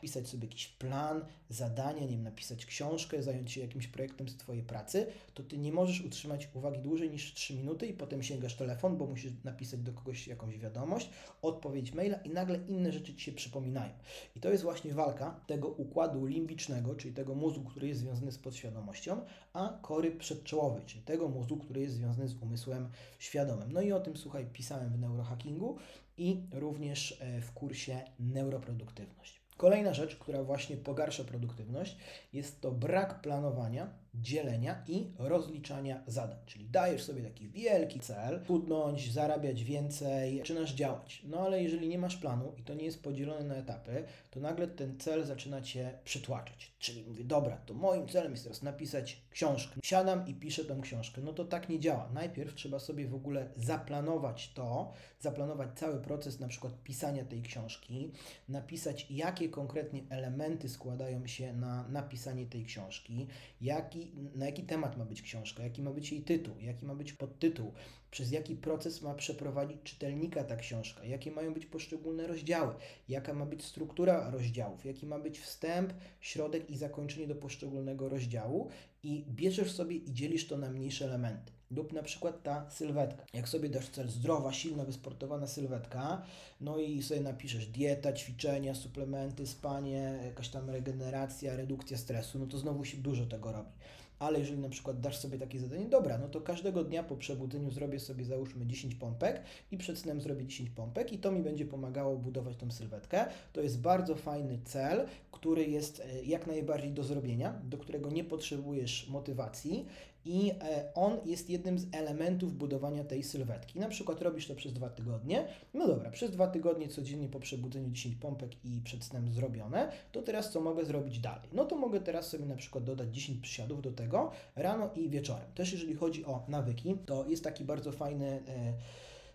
pisać 0.00 0.28
sobie 0.28 0.46
jakiś 0.46 0.68
plan, 0.68 1.24
zadanie, 1.48 2.00
nie 2.00 2.08
wiem, 2.08 2.22
napisać 2.22 2.66
książkę, 2.66 3.22
zająć 3.22 3.52
się 3.52 3.60
jakimś 3.60 3.86
projektem 3.86 4.28
z 4.28 4.36
Twojej 4.36 4.62
pracy, 4.62 5.06
to 5.34 5.42
Ty 5.42 5.58
nie 5.58 5.72
możesz 5.72 6.00
utrzymać 6.00 6.48
uwagi 6.54 6.78
dłużej 6.78 7.10
niż 7.10 7.34
3 7.34 7.54
minuty 7.54 7.86
i 7.86 7.92
potem 7.92 8.22
sięgasz 8.22 8.54
telefon, 8.54 8.96
bo 8.96 9.06
musisz 9.06 9.32
napisać 9.44 9.80
do 9.80 9.92
kogoś 9.92 10.28
jakąś 10.28 10.58
wiadomość, 10.58 11.10
odpowiedź 11.42 11.92
maila 11.92 12.16
i 12.16 12.30
nagle 12.30 12.58
inne 12.68 12.92
rzeczy 12.92 13.14
Ci 13.14 13.24
się 13.24 13.32
przypominają. 13.32 13.92
I 14.36 14.40
to 14.40 14.50
jest 14.50 14.62
właśnie 14.62 14.94
walka 14.94 15.40
tego 15.46 15.68
układu 15.68 16.26
limbicznego, 16.26 16.94
czyli 16.94 17.14
tego 17.14 17.34
mózgu, 17.34 17.64
który 17.64 17.88
jest 17.88 18.00
związany 18.00 18.32
z 18.32 18.38
podświadomością, 18.38 19.20
a 19.52 19.78
kory 19.82 20.10
przedczołowej, 20.10 20.84
czyli 20.86 21.02
tego 21.02 21.28
mózgu, 21.28 21.56
który 21.56 21.80
jest 21.80 21.94
związany 21.94 22.28
z 22.28 22.34
umysłem 22.34 22.88
świadomym. 23.18 23.72
No 23.72 23.80
i 23.80 23.92
o 23.92 24.00
tym, 24.00 24.16
słuchaj, 24.16 24.46
pisałem 24.52 24.92
w 24.92 24.98
neurohackingu 24.98 25.76
i 26.18 26.42
również 26.52 27.18
e, 27.20 27.40
w 27.40 27.52
kursie 27.52 28.04
neuroproduktywność. 28.18 29.37
Kolejna 29.58 29.94
rzecz, 29.94 30.16
która 30.16 30.42
właśnie 30.42 30.76
pogarsza 30.76 31.24
produktywność, 31.24 31.96
jest 32.32 32.60
to 32.60 32.70
brak 32.70 33.20
planowania 33.20 33.90
dzielenia 34.14 34.84
i 34.88 35.12
rozliczania 35.18 36.02
zadań. 36.06 36.38
Czyli 36.46 36.68
dajesz 36.68 37.04
sobie 37.04 37.22
taki 37.22 37.48
wielki 37.48 38.00
cel, 38.00 38.44
chudnąć, 38.46 39.12
zarabiać 39.12 39.64
więcej, 39.64 40.38
zaczynasz 40.38 40.74
działać. 40.74 41.22
No 41.24 41.40
ale 41.40 41.62
jeżeli 41.62 41.88
nie 41.88 41.98
masz 41.98 42.16
planu 42.16 42.52
i 42.56 42.62
to 42.62 42.74
nie 42.74 42.84
jest 42.84 43.02
podzielone 43.02 43.44
na 43.44 43.54
etapy, 43.54 44.04
to 44.30 44.40
nagle 44.40 44.66
ten 44.66 44.98
cel 44.98 45.24
zaczyna 45.24 45.62
cię 45.62 45.98
przytłaczać. 46.04 46.72
Czyli 46.78 47.02
mówię, 47.02 47.24
dobra, 47.24 47.56
to 47.56 47.74
moim 47.74 48.08
celem 48.08 48.32
jest 48.32 48.44
teraz 48.44 48.62
napisać 48.62 49.22
książkę. 49.30 49.80
Siadam 49.84 50.26
i 50.26 50.34
piszę 50.34 50.64
tą 50.64 50.80
książkę. 50.80 51.20
No 51.20 51.32
to 51.32 51.44
tak 51.44 51.68
nie 51.68 51.80
działa. 51.80 52.10
Najpierw 52.14 52.54
trzeba 52.54 52.78
sobie 52.78 53.08
w 53.08 53.14
ogóle 53.14 53.48
zaplanować 53.56 54.52
to, 54.54 54.92
zaplanować 55.20 55.68
cały 55.78 56.00
proces 56.00 56.40
na 56.40 56.48
przykład 56.48 56.82
pisania 56.82 57.24
tej 57.24 57.42
książki, 57.42 58.12
napisać 58.48 59.06
jakie 59.10 59.48
konkretnie 59.48 60.02
elementy 60.10 60.68
składają 60.68 61.26
się 61.26 61.52
na 61.52 61.88
napisanie 61.88 62.46
tej 62.46 62.64
książki, 62.64 63.26
jaki, 63.60 63.97
na 64.34 64.46
jaki 64.46 64.62
temat 64.62 64.96
ma 64.96 65.04
być 65.04 65.22
książka, 65.22 65.62
jaki 65.62 65.82
ma 65.82 65.90
być 65.90 66.12
jej 66.12 66.22
tytuł, 66.22 66.54
jaki 66.60 66.86
ma 66.86 66.94
być 66.94 67.12
podtytuł, 67.12 67.72
przez 68.10 68.30
jaki 68.30 68.56
proces 68.56 69.02
ma 69.02 69.14
przeprowadzić 69.14 69.82
czytelnika 69.82 70.44
ta 70.44 70.56
książka, 70.56 71.04
jakie 71.04 71.30
mają 71.30 71.54
być 71.54 71.66
poszczególne 71.66 72.26
rozdziały, 72.26 72.74
jaka 73.08 73.34
ma 73.34 73.46
być 73.46 73.64
struktura 73.64 74.30
rozdziałów, 74.30 74.84
jaki 74.84 75.06
ma 75.06 75.18
być 75.18 75.38
wstęp, 75.38 75.94
środek 76.20 76.70
i 76.70 76.76
zakończenie 76.76 77.26
do 77.26 77.34
poszczególnego 77.34 78.08
rozdziału 78.08 78.68
i 79.02 79.24
bierzesz 79.28 79.72
sobie 79.72 79.96
i 79.96 80.12
dzielisz 80.12 80.46
to 80.46 80.58
na 80.58 80.70
mniejsze 80.70 81.04
elementy. 81.04 81.57
Lub 81.70 81.92
na 81.92 82.02
przykład 82.02 82.42
ta 82.42 82.70
sylwetka. 82.70 83.24
Jak 83.32 83.48
sobie 83.48 83.68
dasz 83.68 83.88
cel 83.88 84.08
zdrowa, 84.08 84.52
silna, 84.52 84.84
wysportowana 84.84 85.46
sylwetka, 85.46 86.22
no 86.60 86.78
i 86.78 87.02
sobie 87.02 87.20
napiszesz 87.20 87.66
dieta, 87.66 88.12
ćwiczenia, 88.12 88.74
suplementy, 88.74 89.46
spanie, 89.46 90.18
jakaś 90.24 90.48
tam 90.48 90.70
regeneracja, 90.70 91.56
redukcja 91.56 91.98
stresu, 91.98 92.38
no 92.38 92.46
to 92.46 92.58
znowu 92.58 92.84
się 92.84 92.96
dużo 92.96 93.26
tego 93.26 93.52
robi 93.52 93.70
ale 94.18 94.38
jeżeli 94.38 94.58
na 94.58 94.68
przykład 94.68 95.00
dasz 95.00 95.18
sobie 95.18 95.38
takie 95.38 95.60
zadanie, 95.60 95.86
dobra, 95.86 96.18
no 96.18 96.28
to 96.28 96.40
każdego 96.40 96.84
dnia 96.84 97.02
po 97.02 97.16
przebudzeniu 97.16 97.70
zrobię 97.70 98.00
sobie 98.00 98.24
załóżmy 98.24 98.66
10 98.66 98.94
pompek 98.94 99.42
i 99.70 99.78
przed 99.78 99.98
snem 99.98 100.20
zrobię 100.20 100.46
10 100.46 100.70
pompek 100.70 101.12
i 101.12 101.18
to 101.18 101.32
mi 101.32 101.42
będzie 101.42 101.64
pomagało 101.66 102.16
budować 102.16 102.56
tą 102.56 102.70
sylwetkę. 102.70 103.26
To 103.52 103.60
jest 103.60 103.80
bardzo 103.80 104.14
fajny 104.14 104.58
cel, 104.64 105.06
który 105.32 105.64
jest 105.64 106.00
e, 106.00 106.24
jak 106.24 106.46
najbardziej 106.46 106.92
do 106.92 107.02
zrobienia, 107.02 107.60
do 107.64 107.78
którego 107.78 108.10
nie 108.10 108.24
potrzebujesz 108.24 109.08
motywacji 109.08 109.86
i 110.28 110.50
e, 110.50 110.94
on 110.94 111.18
jest 111.24 111.50
jednym 111.50 111.78
z 111.78 111.86
elementów 111.92 112.56
budowania 112.56 113.04
tej 113.04 113.22
sylwetki. 113.22 113.78
Na 113.78 113.88
przykład 113.88 114.22
robisz 114.22 114.46
to 114.46 114.54
przez 114.54 114.72
dwa 114.72 114.88
tygodnie. 114.88 115.48
No 115.74 115.86
dobra, 115.86 116.10
przez 116.10 116.30
dwa 116.30 116.46
tygodnie 116.46 116.88
codziennie 116.88 117.28
po 117.28 117.40
przebudzeniu 117.40 117.90
10 117.90 118.16
pompek 118.16 118.64
i 118.64 118.80
przed 118.84 119.04
snem 119.04 119.32
zrobione, 119.32 119.92
to 120.12 120.22
teraz 120.22 120.52
co 120.52 120.60
mogę 120.60 120.84
zrobić 120.84 121.18
dalej? 121.18 121.48
No 121.52 121.64
to 121.64 121.76
mogę 121.76 122.00
teraz 122.00 122.28
sobie 122.28 122.46
na 122.46 122.56
przykład 122.56 122.84
dodać 122.84 123.14
10 123.14 123.40
przysiadów 123.42 123.82
do 123.82 123.92
tego 123.92 124.30
rano 124.56 124.90
i 124.94 125.08
wieczorem. 125.08 125.52
Też 125.54 125.72
jeżeli 125.72 125.94
chodzi 125.94 126.24
o 126.24 126.44
nawyki, 126.48 126.96
to 127.06 127.28
jest 127.28 127.44
taki 127.44 127.64
bardzo 127.64 127.92
fajny 127.92 128.26
e, 128.26 128.72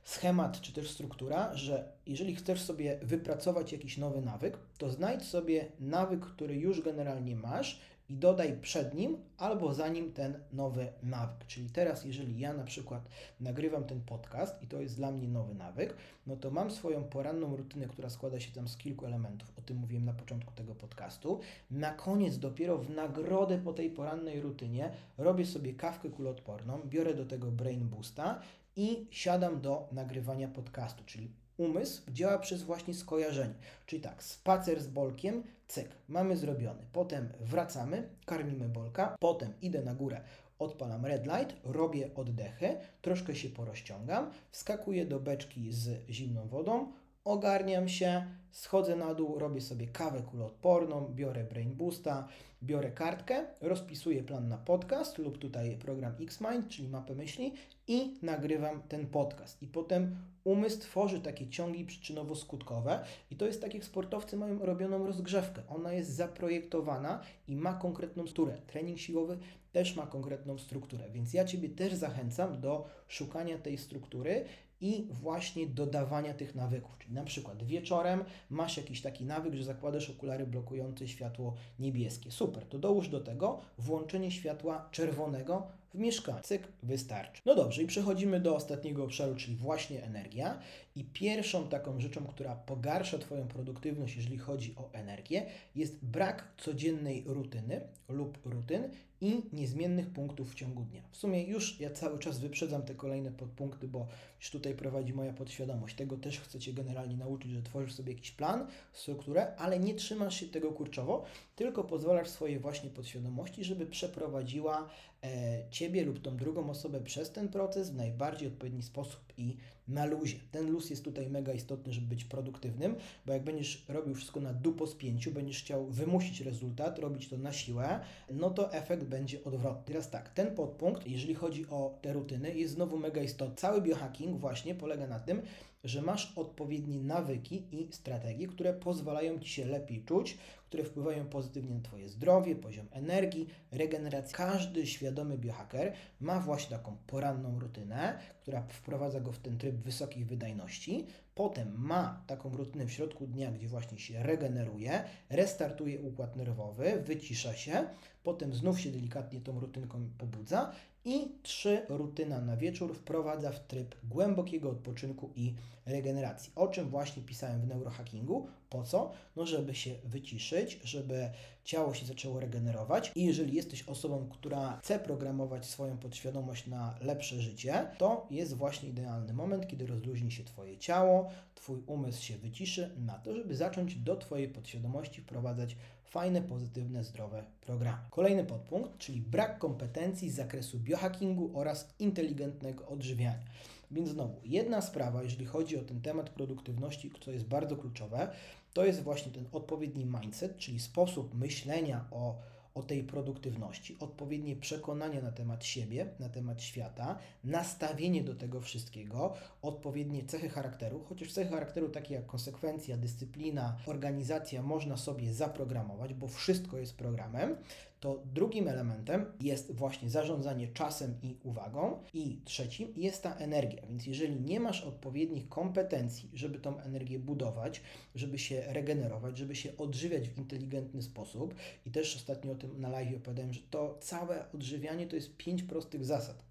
schemat 0.03 0.61
czy 0.61 0.73
też 0.73 0.91
struktura, 0.91 1.55
że 1.55 1.91
jeżeli 2.07 2.35
chcesz 2.35 2.61
sobie 2.61 2.99
wypracować 3.01 3.71
jakiś 3.71 3.97
nowy 3.97 4.21
nawyk, 4.21 4.57
to 4.77 4.89
znajdź 4.89 5.23
sobie 5.23 5.65
nawyk, 5.79 6.21
który 6.21 6.55
już 6.55 6.81
generalnie 6.81 7.35
masz 7.35 7.79
i 8.09 8.15
dodaj 8.15 8.57
przed 8.61 8.93
nim 8.93 9.17
albo 9.37 9.73
za 9.73 9.87
nim 9.87 10.13
ten 10.13 10.39
nowy 10.53 10.87
nawyk. 11.03 11.47
Czyli 11.47 11.69
teraz, 11.69 12.05
jeżeli 12.05 12.39
ja 12.39 12.53
na 12.53 12.63
przykład 12.63 13.09
nagrywam 13.39 13.83
ten 13.83 14.01
podcast 14.01 14.63
i 14.63 14.67
to 14.67 14.81
jest 14.81 14.95
dla 14.95 15.11
mnie 15.11 15.27
nowy 15.27 15.53
nawyk, 15.53 15.95
no 16.27 16.35
to 16.35 16.51
mam 16.51 16.71
swoją 16.71 17.03
poranną 17.03 17.55
rutynę, 17.55 17.87
która 17.87 18.09
składa 18.09 18.39
się 18.39 18.51
tam 18.51 18.67
z 18.67 18.77
kilku 18.77 19.05
elementów. 19.05 19.53
O 19.57 19.61
tym 19.61 19.77
mówiłem 19.77 20.05
na 20.05 20.13
początku 20.13 20.53
tego 20.53 20.75
podcastu. 20.75 21.39
Na 21.71 21.93
koniec, 21.93 22.37
dopiero 22.37 22.77
w 22.77 22.89
nagrodę 22.89 23.57
po 23.57 23.73
tej 23.73 23.89
porannej 23.89 24.41
rutynie, 24.41 24.91
robię 25.17 25.45
sobie 25.45 25.73
kawkę 25.73 26.09
kuloodporną, 26.09 26.81
biorę 26.85 27.13
do 27.13 27.25
tego 27.25 27.51
Brain 27.51 27.89
Boosta 27.89 28.39
i 28.75 29.07
siadam 29.11 29.61
do 29.61 29.87
nagrywania 29.91 30.47
podcastu, 30.47 31.03
czyli 31.05 31.42
umysł 31.57 32.01
działa 32.11 32.39
przez 32.39 32.63
właśnie 32.63 32.93
skojarzenie. 32.93 33.53
Czyli 33.85 34.01
tak, 34.01 34.23
spacer 34.23 34.81
z 34.81 34.87
bolkiem, 34.87 35.43
cyk, 35.67 35.89
mamy 36.07 36.37
zrobiony. 36.37 36.81
Potem 36.93 37.29
wracamy, 37.39 38.09
karmimy 38.25 38.69
bolka, 38.69 39.15
potem 39.19 39.53
idę 39.61 39.81
na 39.81 39.95
górę, 39.95 40.21
odpalam 40.59 41.05
red 41.05 41.25
light, 41.25 41.55
robię 41.63 42.09
oddechy, 42.15 42.75
troszkę 43.01 43.35
się 43.35 43.49
porozciągam, 43.49 44.31
wskakuję 44.51 45.05
do 45.05 45.19
beczki 45.19 45.71
z 45.71 46.09
zimną 46.09 46.47
wodą, 46.47 46.91
ogarniam 47.25 47.89
się, 47.89 48.25
schodzę 48.51 48.95
na 48.95 49.13
dół, 49.13 49.39
robię 49.39 49.61
sobie 49.61 49.87
kawę 49.87 50.21
kuloodporną, 50.21 51.13
biorę 51.15 51.43
Brain 51.43 51.75
Boosta, 51.75 52.27
biorę 52.63 52.91
kartkę, 52.91 53.45
rozpisuję 53.61 54.23
plan 54.23 54.47
na 54.47 54.57
podcast 54.57 55.17
lub 55.17 55.37
tutaj 55.37 55.77
program 55.77 56.13
Xmind, 56.19 56.67
czyli 56.67 56.87
mapę 56.87 57.15
myśli 57.15 57.53
i 57.87 58.13
nagrywam 58.21 58.81
ten 58.81 59.07
podcast. 59.07 59.61
I 59.63 59.67
potem 59.67 60.15
umysł 60.43 60.79
tworzy 60.79 61.21
takie 61.21 61.47
ciągi 61.47 61.85
przyczynowo-skutkowe 61.85 62.99
i 63.31 63.35
to 63.35 63.45
jest 63.45 63.61
tak 63.61 63.73
jak 63.73 63.85
sportowcy 63.85 64.37
mają 64.37 64.65
robioną 64.65 65.05
rozgrzewkę. 65.05 65.61
Ona 65.69 65.93
jest 65.93 66.09
zaprojektowana 66.09 67.21
i 67.47 67.55
ma 67.55 67.73
konkretną 67.73 68.27
strukturę. 68.27 68.61
Trening 68.67 68.99
siłowy 68.99 69.37
też 69.71 69.95
ma 69.95 70.07
konkretną 70.07 70.57
strukturę, 70.57 71.09
więc 71.11 71.33
ja 71.33 71.45
Ciebie 71.45 71.69
też 71.69 71.93
zachęcam 71.93 72.61
do 72.61 72.85
szukania 73.07 73.57
tej 73.57 73.77
struktury 73.77 74.45
i 74.83 75.07
właśnie 75.11 75.67
dodawania 75.67 76.33
tych 76.33 76.55
nawyków. 76.55 76.97
Czyli 76.97 77.13
na 77.13 77.23
przykład 77.23 77.63
wieczorem 77.63 78.23
masz 78.49 78.77
jakiś 78.77 79.01
taki 79.01 79.25
nawyk, 79.25 79.53
że 79.53 79.63
zakładasz 79.63 80.09
okulary 80.09 80.47
blokujące 80.47 81.07
światło 81.07 81.55
niebieskie. 81.79 82.31
Super, 82.31 82.65
to 82.65 82.79
dołóż 82.79 83.07
do 83.09 83.19
tego 83.19 83.61
włączenie 83.77 84.31
światła 84.31 84.89
czerwonego 84.91 85.67
w 85.93 85.97
mieszkaniu. 85.97 86.39
Cyk, 86.43 86.67
wystarczy. 86.83 87.41
No 87.45 87.55
dobrze, 87.55 87.83
i 87.83 87.87
przechodzimy 87.87 88.39
do 88.39 88.55
ostatniego 88.55 89.03
obszaru, 89.03 89.35
czyli 89.35 89.55
właśnie 89.55 90.03
energia. 90.03 90.59
I 90.95 91.03
pierwszą 91.03 91.67
taką 91.67 91.99
rzeczą, 91.99 92.25
która 92.25 92.55
pogarsza 92.55 93.17
Twoją 93.17 93.47
produktywność, 93.47 94.15
jeżeli 94.15 94.37
chodzi 94.37 94.75
o 94.75 94.89
energię, 94.93 95.45
jest 95.75 96.05
brak 96.05 96.53
codziennej 96.57 97.23
rutyny 97.27 97.81
lub 98.09 98.45
rutyn 98.45 98.89
i 99.23 99.41
niezmiennych 99.53 100.09
punktów 100.09 100.51
w 100.51 100.55
ciągu 100.55 100.83
dnia. 100.83 101.01
W 101.11 101.17
sumie 101.17 101.43
już 101.43 101.79
ja 101.79 101.89
cały 101.89 102.19
czas 102.19 102.39
wyprzedzam 102.39 102.81
te 102.81 102.95
kolejne 102.95 103.31
podpunkty, 103.31 103.87
bo 103.87 104.07
już 104.39 104.51
tutaj 104.51 104.75
prowadzi 104.75 105.13
moja 105.13 105.33
podświadomość. 105.33 105.95
Tego 105.95 106.17
też 106.17 106.39
chcę 106.39 106.59
Cię 106.59 106.73
generalnie 106.73 107.17
nauczyć, 107.17 107.51
że 107.51 107.61
tworzysz 107.61 107.93
sobie 107.93 108.13
jakiś 108.13 108.31
plan, 108.31 108.67
strukturę, 108.93 109.55
ale 109.55 109.79
nie 109.79 109.93
trzymasz 109.93 110.39
się 110.39 110.47
tego 110.47 110.71
kurczowo, 110.71 111.25
tylko 111.55 111.83
pozwalasz 111.83 112.29
swojej 112.29 112.59
właśnie 112.59 112.89
podświadomości, 112.89 113.63
żeby 113.63 113.85
przeprowadziła 113.85 114.89
e, 115.23 115.63
Ciebie 115.69 116.03
lub 116.05 116.21
tą 116.21 116.37
drugą 116.37 116.69
osobę 116.69 117.01
przez 117.01 117.31
ten 117.31 117.49
proces 117.49 117.89
w 117.89 117.95
najbardziej 117.95 118.47
odpowiedni 118.47 118.83
sposób 118.83 119.19
i 119.37 119.57
na 119.87 120.05
luzie. 120.05 120.37
Ten 120.51 120.71
luz 120.71 120.89
jest 120.89 121.03
tutaj 121.03 121.29
mega 121.29 121.53
istotny, 121.53 121.93
żeby 121.93 122.07
być 122.07 122.25
produktywnym, 122.25 122.95
bo 123.25 123.33
jak 123.33 123.43
będziesz 123.43 123.85
robił 123.89 124.15
wszystko 124.15 124.39
na 124.39 124.53
dupo 124.53 124.87
spięciu, 124.87 125.31
będziesz 125.31 125.63
chciał 125.63 125.85
wymusić 125.85 126.41
rezultat, 126.41 126.99
robić 126.99 127.29
to 127.29 127.37
na 127.37 127.53
siłę, 127.53 127.99
no 128.31 128.49
to 128.49 128.73
efekt 128.73 129.03
będzie 129.03 129.43
odwrotny. 129.43 129.83
Teraz 129.85 130.09
tak, 130.09 130.29
ten 130.29 130.55
podpunkt, 130.55 131.07
jeżeli 131.07 131.35
chodzi 131.35 131.65
o 131.69 131.97
te 132.01 132.13
rutyny, 132.13 132.55
jest 132.55 132.73
znowu 132.73 132.97
mega 132.97 133.21
istotny. 133.21 133.55
Cały 133.55 133.81
biohacking 133.81 134.39
właśnie 134.39 134.75
polega 134.75 135.07
na 135.07 135.19
tym, 135.19 135.41
że 135.83 136.01
masz 136.01 136.33
odpowiednie 136.35 136.99
nawyki 136.99 137.63
i 137.71 137.87
strategie, 137.91 138.47
które 138.47 138.73
pozwalają 138.73 139.39
Ci 139.39 139.49
się 139.49 139.65
lepiej 139.65 140.03
czuć, 140.03 140.37
które 140.73 140.83
wpływają 140.83 141.25
pozytywnie 141.25 141.75
na 141.75 141.81
Twoje 141.81 142.09
zdrowie, 142.09 142.55
poziom 142.55 142.87
energii, 142.91 143.49
regenerację. 143.71 144.37
Każdy 144.37 144.87
świadomy 144.87 145.37
biohacker 145.37 145.93
ma 146.19 146.39
właśnie 146.39 146.77
taką 146.77 146.97
poranną 147.07 147.59
rutynę, 147.59 148.19
która 148.41 148.61
wprowadza 148.61 149.19
go 149.19 149.31
w 149.31 149.39
ten 149.39 149.57
tryb 149.57 149.75
wysokiej 149.75 150.25
wydajności. 150.25 151.07
Potem 151.35 151.73
ma 151.77 152.23
taką 152.27 152.57
rutynę 152.57 152.85
w 152.85 152.91
środku 152.91 153.27
dnia, 153.27 153.51
gdzie 153.51 153.67
właśnie 153.67 153.99
się 153.99 154.23
regeneruje, 154.23 155.03
restartuje 155.29 156.01
układ 156.01 156.35
nerwowy, 156.35 157.03
wycisza 157.05 157.53
się, 157.53 157.87
potem 158.23 158.53
znów 158.53 158.81
się 158.81 158.91
delikatnie 158.91 159.41
tą 159.41 159.59
rutynką 159.59 160.09
pobudza 160.17 160.73
i 161.05 161.31
trzy 161.43 161.85
rutyna 161.89 162.41
na 162.41 162.57
wieczór 162.57 162.95
wprowadza 162.95 163.51
w 163.51 163.67
tryb 163.67 163.95
głębokiego 164.03 164.69
odpoczynku 164.69 165.29
i 165.35 165.53
regeneracji. 165.85 166.51
O 166.55 166.67
czym 166.67 166.89
właśnie 166.89 167.23
pisałem 167.23 167.61
w 167.61 167.67
neurohackingu. 167.67 168.47
Po 168.69 168.83
co? 168.83 169.11
No, 169.35 169.45
żeby 169.45 169.75
się 169.75 169.95
wyciszyć, 170.03 170.79
żeby 170.83 171.29
ciało 171.63 171.93
się 171.93 172.05
zaczęło 172.05 172.39
regenerować. 172.39 173.11
I 173.15 173.25
jeżeli 173.25 173.55
jesteś 173.55 173.83
osobą, 173.83 174.29
która 174.31 174.79
chce 174.83 174.99
programować 174.99 175.65
swoją 175.65 175.97
podświadomość 175.97 176.67
na 176.67 176.95
lepsze 177.01 177.39
życie, 177.39 177.87
to 177.97 178.27
jest 178.31 178.53
właśnie 178.53 178.89
idealny 178.89 179.33
moment, 179.33 179.67
kiedy 179.67 179.87
rozluźni 179.87 180.31
się 180.31 180.43
Twoje 180.43 180.77
ciało, 180.77 181.29
Twój 181.55 181.83
umysł 181.87 182.23
się 182.23 182.37
wyciszy 182.37 182.89
na 182.97 183.13
to, 183.13 183.35
żeby 183.35 183.55
zacząć 183.55 183.95
do 183.95 184.15
Twojej 184.15 184.49
podświadomości 184.49 185.21
wprowadzać 185.21 185.75
fajne, 186.13 186.41
pozytywne, 186.41 187.03
zdrowe 187.03 187.43
programy. 187.61 187.97
Kolejny 188.09 188.45
podpunkt, 188.45 188.97
czyli 188.97 189.21
brak 189.21 189.59
kompetencji 189.59 190.29
z 190.29 190.35
zakresu 190.35 190.79
biohackingu 190.79 191.51
oraz 191.53 191.93
inteligentnego 191.99 192.87
odżywiania. 192.87 193.45
Więc 193.91 194.09
znowu, 194.09 194.35
jedna 194.45 194.81
sprawa, 194.81 195.23
jeżeli 195.23 195.45
chodzi 195.45 195.77
o 195.77 195.83
ten 195.83 196.01
temat 196.01 196.29
produktywności, 196.29 197.11
co 197.21 197.31
jest 197.31 197.45
bardzo 197.45 197.77
kluczowe, 197.77 198.27
to 198.73 198.85
jest 198.85 199.03
właśnie 199.03 199.31
ten 199.31 199.45
odpowiedni 199.51 200.05
mindset, 200.05 200.57
czyli 200.57 200.79
sposób 200.79 201.33
myślenia 201.33 202.05
o 202.11 202.35
o 202.75 202.83
tej 202.83 203.03
produktywności, 203.03 203.97
odpowiednie 203.99 204.55
przekonania 204.55 205.21
na 205.21 205.31
temat 205.31 205.65
siebie, 205.65 206.05
na 206.19 206.29
temat 206.29 206.61
świata, 206.61 207.19
nastawienie 207.43 208.23
do 208.23 208.35
tego 208.35 208.61
wszystkiego, 208.61 209.33
odpowiednie 209.61 210.25
cechy 210.25 210.49
charakteru, 210.49 211.03
chociaż 211.03 211.31
cechy 211.31 211.51
charakteru 211.51 211.89
takie 211.89 212.13
jak 212.13 212.25
konsekwencja, 212.25 212.97
dyscyplina, 212.97 213.77
organizacja 213.85 214.61
można 214.61 214.97
sobie 214.97 215.33
zaprogramować, 215.33 216.13
bo 216.13 216.27
wszystko 216.27 216.77
jest 216.77 216.97
programem, 216.97 217.55
to 218.03 218.23
drugim 218.33 218.67
elementem 218.67 219.25
jest 219.41 219.71
właśnie 219.71 220.09
zarządzanie 220.09 220.67
czasem 220.67 221.15
i 221.21 221.37
uwagą, 221.43 222.03
i 222.13 222.41
trzecim 222.45 222.93
jest 222.95 223.23
ta 223.23 223.35
energia. 223.35 223.81
Więc 223.89 224.05
jeżeli 224.05 224.41
nie 224.41 224.59
masz 224.59 224.81
odpowiednich 224.81 225.49
kompetencji, 225.49 226.29
żeby 226.33 226.59
tą 226.59 226.79
energię 226.79 227.19
budować, 227.19 227.81
żeby 228.15 228.39
się 228.39 228.63
regenerować, 228.67 229.37
żeby 229.37 229.55
się 229.55 229.77
odżywiać 229.77 230.29
w 230.29 230.37
inteligentny 230.37 231.01
sposób, 231.01 231.55
i 231.85 231.91
też 231.91 232.15
ostatnio 232.15 232.51
o 232.51 232.55
tym 232.55 232.81
na 232.81 232.89
live 232.89 233.17
opowiadałem, 233.17 233.53
że 233.53 233.61
to 233.69 233.97
całe 234.01 234.51
odżywianie 234.51 235.07
to 235.07 235.15
jest 235.15 235.37
pięć 235.37 235.63
prostych 235.63 236.05
zasad. 236.05 236.43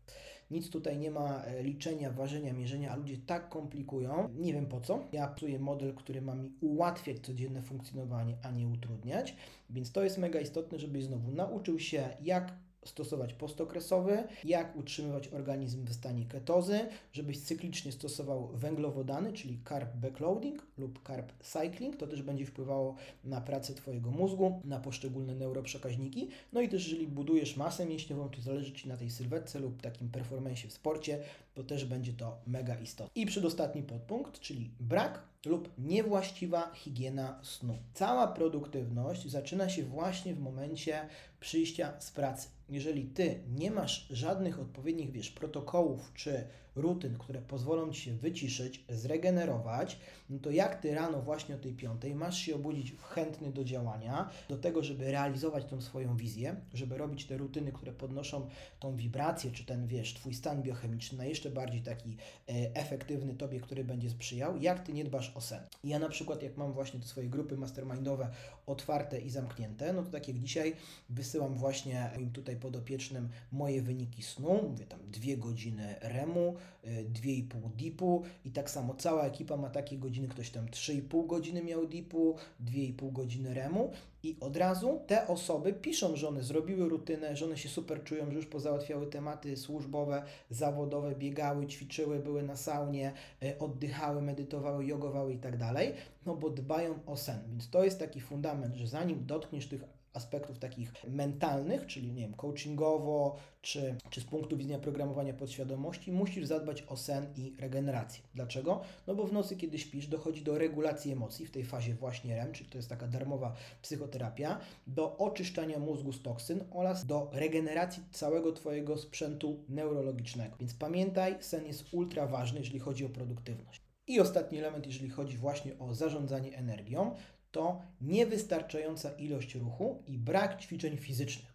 Nic 0.52 0.70
tutaj 0.70 0.98
nie 0.98 1.10
ma 1.10 1.44
e, 1.44 1.62
liczenia, 1.62 2.10
ważenia, 2.10 2.52
mierzenia, 2.52 2.90
a 2.90 2.96
ludzie 2.96 3.16
tak 3.26 3.48
komplikują. 3.48 4.28
Nie 4.34 4.52
wiem 4.52 4.66
po 4.66 4.80
co. 4.80 5.04
Ja 5.12 5.28
psuję 5.28 5.58
model, 5.58 5.94
który 5.94 6.22
ma 6.22 6.34
mi 6.34 6.52
ułatwiać 6.60 7.18
codzienne 7.18 7.62
funkcjonowanie, 7.62 8.36
a 8.42 8.50
nie 8.50 8.68
utrudniać. 8.68 9.36
Więc 9.70 9.92
to 9.92 10.04
jest 10.04 10.18
mega 10.18 10.40
istotne, 10.40 10.78
żebyś 10.78 11.04
znowu 11.04 11.30
nauczył 11.30 11.78
się, 11.78 12.08
jak 12.22 12.52
stosować 12.84 13.34
postokresowy, 13.34 14.24
jak 14.44 14.76
utrzymywać 14.76 15.28
organizm 15.28 15.84
w 15.84 15.92
stanie 15.92 16.26
ketozy, 16.26 16.80
żebyś 17.12 17.40
cyklicznie 17.40 17.92
stosował 17.92 18.48
węglowodany, 18.54 19.32
czyli 19.32 19.58
carb 19.68 19.96
backloading 19.96 20.66
lub 20.78 21.06
carb 21.06 21.32
cycling, 21.42 21.96
to 21.96 22.06
też 22.06 22.22
będzie 22.22 22.46
wpływało 22.46 22.96
na 23.24 23.40
pracę 23.40 23.74
Twojego 23.74 24.10
mózgu, 24.10 24.60
na 24.64 24.80
poszczególne 24.80 25.34
neuroprzekaźniki. 25.34 26.28
No 26.52 26.60
i 26.60 26.68
też 26.68 26.84
jeżeli 26.84 27.08
budujesz 27.08 27.56
masę 27.56 27.86
mięśniową, 27.86 28.28
to 28.28 28.40
zależy 28.40 28.72
Ci 28.72 28.88
na 28.88 28.96
tej 28.96 29.10
sylwetce 29.10 29.58
lub 29.58 29.82
takim 29.82 30.08
performanceie 30.08 30.68
w 30.68 30.72
sporcie, 30.72 31.18
to 31.54 31.64
też 31.64 31.84
będzie 31.84 32.12
to 32.12 32.38
mega 32.46 32.78
istotne. 32.78 33.22
I 33.22 33.26
przedostatni 33.26 33.82
podpunkt, 33.82 34.40
czyli 34.40 34.70
brak 34.80 35.22
lub 35.46 35.70
niewłaściwa 35.78 36.72
higiena 36.74 37.40
snu. 37.42 37.78
Cała 37.94 38.28
produktywność 38.28 39.28
zaczyna 39.28 39.68
się 39.68 39.82
właśnie 39.82 40.34
w 40.34 40.40
momencie 40.40 41.08
przyjścia 41.40 42.00
z 42.00 42.10
pracy. 42.10 42.48
Jeżeli 42.72 43.04
ty 43.04 43.40
nie 43.48 43.70
masz 43.70 44.06
żadnych 44.10 44.60
odpowiednich, 44.60 45.10
wiesz, 45.10 45.30
protokołów 45.30 46.12
czy 46.14 46.46
rutyn, 46.74 47.18
które 47.18 47.42
pozwolą 47.42 47.92
ci 47.92 48.00
się 48.00 48.12
wyciszyć, 48.12 48.84
zregenerować, 48.88 49.98
no 50.30 50.38
to 50.38 50.50
jak 50.50 50.80
ty 50.80 50.94
rano 50.94 51.22
właśnie 51.22 51.54
o 51.54 51.58
tej 51.58 51.72
piątej 51.72 52.14
masz 52.14 52.38
się 52.38 52.54
obudzić 52.54 52.94
chętny 53.00 53.52
do 53.52 53.64
działania, 53.64 54.30
do 54.48 54.58
tego, 54.58 54.82
żeby 54.82 55.10
realizować 55.12 55.64
tą 55.64 55.80
swoją 55.80 56.16
wizję, 56.16 56.56
żeby 56.74 56.98
robić 56.98 57.24
te 57.24 57.36
rutyny, 57.36 57.72
które 57.72 57.92
podnoszą 57.92 58.48
tą 58.80 58.96
wibrację, 58.96 59.50
czy 59.50 59.64
ten, 59.64 59.86
wiesz, 59.86 60.14
twój 60.14 60.34
stan 60.34 60.62
biochemiczny 60.62 61.18
na 61.18 61.24
jeszcze 61.24 61.50
bardziej 61.50 61.82
taki 61.82 62.16
e, 62.48 62.52
efektywny 62.74 63.34
tobie, 63.34 63.60
który 63.60 63.84
będzie 63.84 64.10
sprzyjał, 64.10 64.56
jak 64.56 64.86
ty 64.86 64.92
nie 64.92 65.04
dbasz 65.04 65.32
o 65.36 65.40
sen. 65.40 65.62
Ja 65.84 65.98
na 65.98 66.08
przykład, 66.08 66.42
jak 66.42 66.56
mam 66.56 66.72
właśnie 66.72 67.00
te 67.00 67.06
swoje 67.06 67.28
grupy 67.28 67.56
mastermindowe 67.56 68.30
otwarte 68.66 69.20
i 69.20 69.30
zamknięte, 69.30 69.92
no 69.92 70.02
to 70.02 70.10
tak 70.10 70.28
jak 70.28 70.38
dzisiaj 70.38 70.76
wysyłam 71.08 71.54
właśnie 71.54 72.10
im 72.18 72.30
tutaj 72.30 72.56
podopiecznym 72.56 73.28
moje 73.52 73.82
wyniki 73.82 74.22
snu, 74.22 74.68
mówię 74.68 74.86
tam 74.86 75.00
dwie 75.10 75.36
godziny 75.36 75.94
REMu, 76.00 76.56
2,5 76.84 77.70
dipu 77.76 78.22
i 78.44 78.50
tak 78.50 78.70
samo 78.70 78.94
cała 78.94 79.24
ekipa 79.24 79.56
ma 79.56 79.70
takie 79.70 79.98
godziny, 79.98 80.28
ktoś 80.28 80.50
tam 80.50 80.66
3,5 80.66 81.26
godziny 81.26 81.62
miał 81.62 81.86
dipu, 81.86 82.36
2,5 82.64 83.12
godziny 83.12 83.54
REMu 83.54 83.90
i 84.22 84.36
od 84.40 84.56
razu 84.56 85.00
te 85.06 85.26
osoby 85.28 85.72
piszą, 85.72 86.16
że 86.16 86.28
one 86.28 86.42
zrobiły 86.42 86.88
rutynę, 86.88 87.36
że 87.36 87.44
one 87.44 87.56
się 87.56 87.68
super 87.68 88.04
czują, 88.04 88.30
że 88.30 88.36
już 88.36 88.46
pozałatwiały 88.46 89.06
tematy 89.06 89.56
służbowe, 89.56 90.22
zawodowe, 90.50 91.14
biegały, 91.14 91.66
ćwiczyły, 91.66 92.18
były 92.18 92.42
na 92.42 92.56
saunie, 92.56 93.12
e, 93.42 93.58
oddychały, 93.58 94.22
medytowały, 94.22 94.86
jogowały 94.86 95.32
i 95.32 95.38
tak 95.38 95.56
dalej, 95.56 95.94
no 96.26 96.36
bo 96.36 96.50
dbają 96.50 96.94
o 97.06 97.16
sen. 97.16 97.38
Więc 97.50 97.70
to 97.70 97.84
jest 97.84 97.98
taki 97.98 98.20
fundament, 98.20 98.76
że 98.76 98.86
zanim 98.86 99.26
dotkniesz 99.26 99.68
tych 99.68 99.84
aspektów 100.14 100.58
takich 100.58 100.92
mentalnych, 101.08 101.86
czyli 101.86 102.12
nie 102.12 102.22
wiem, 102.22 102.34
coachingowo, 102.34 103.36
czy, 103.62 103.96
czy 104.10 104.20
z 104.20 104.24
punktu 104.24 104.56
widzenia 104.56 104.78
programowania 104.78 105.34
podświadomości, 105.34 106.12
musisz 106.12 106.46
zadbać 106.46 106.82
o 106.82 106.96
sen 106.96 107.26
i 107.36 107.56
regenerację. 107.60 108.22
Dlaczego? 108.34 108.80
No 109.06 109.14
bo 109.14 109.26
w 109.26 109.32
nocy, 109.32 109.56
kiedy 109.56 109.78
śpisz, 109.78 110.06
dochodzi 110.06 110.42
do 110.42 110.58
regulacji 110.58 111.12
emocji 111.12 111.46
w 111.46 111.50
tej 111.50 111.64
fazie 111.64 111.94
właśnie 111.94 112.36
REM, 112.36 112.52
czyli 112.52 112.70
to 112.70 112.78
jest 112.78 112.88
taka 112.88 113.08
darmowa 113.08 113.54
psychoterapia, 113.82 114.60
do 114.86 115.18
oczyszczania 115.18 115.78
mózgu 115.78 116.12
z 116.12 116.22
toksyn 116.22 116.64
oraz 116.70 117.06
do 117.06 117.30
regeneracji 117.32 118.02
całego 118.12 118.52
Twojego 118.52 118.98
sprzętu 118.98 119.64
neurologicznego. 119.68 120.56
Więc 120.60 120.74
pamiętaj, 120.74 121.36
sen 121.40 121.66
jest 121.66 121.84
ultra 121.92 122.26
ważny, 122.26 122.58
jeżeli 122.58 122.78
chodzi 122.78 123.04
o 123.04 123.08
produktywność. 123.08 123.82
I 124.06 124.20
ostatni 124.20 124.58
element, 124.58 124.86
jeżeli 124.86 125.10
chodzi 125.10 125.36
właśnie 125.36 125.78
o 125.78 125.94
zarządzanie 125.94 126.56
energią, 126.56 127.14
to 127.52 127.82
niewystarczająca 128.00 129.10
ilość 129.16 129.54
ruchu 129.54 130.02
i 130.06 130.18
brak 130.18 130.60
ćwiczeń 130.60 130.96
fizycznych. 130.96 131.52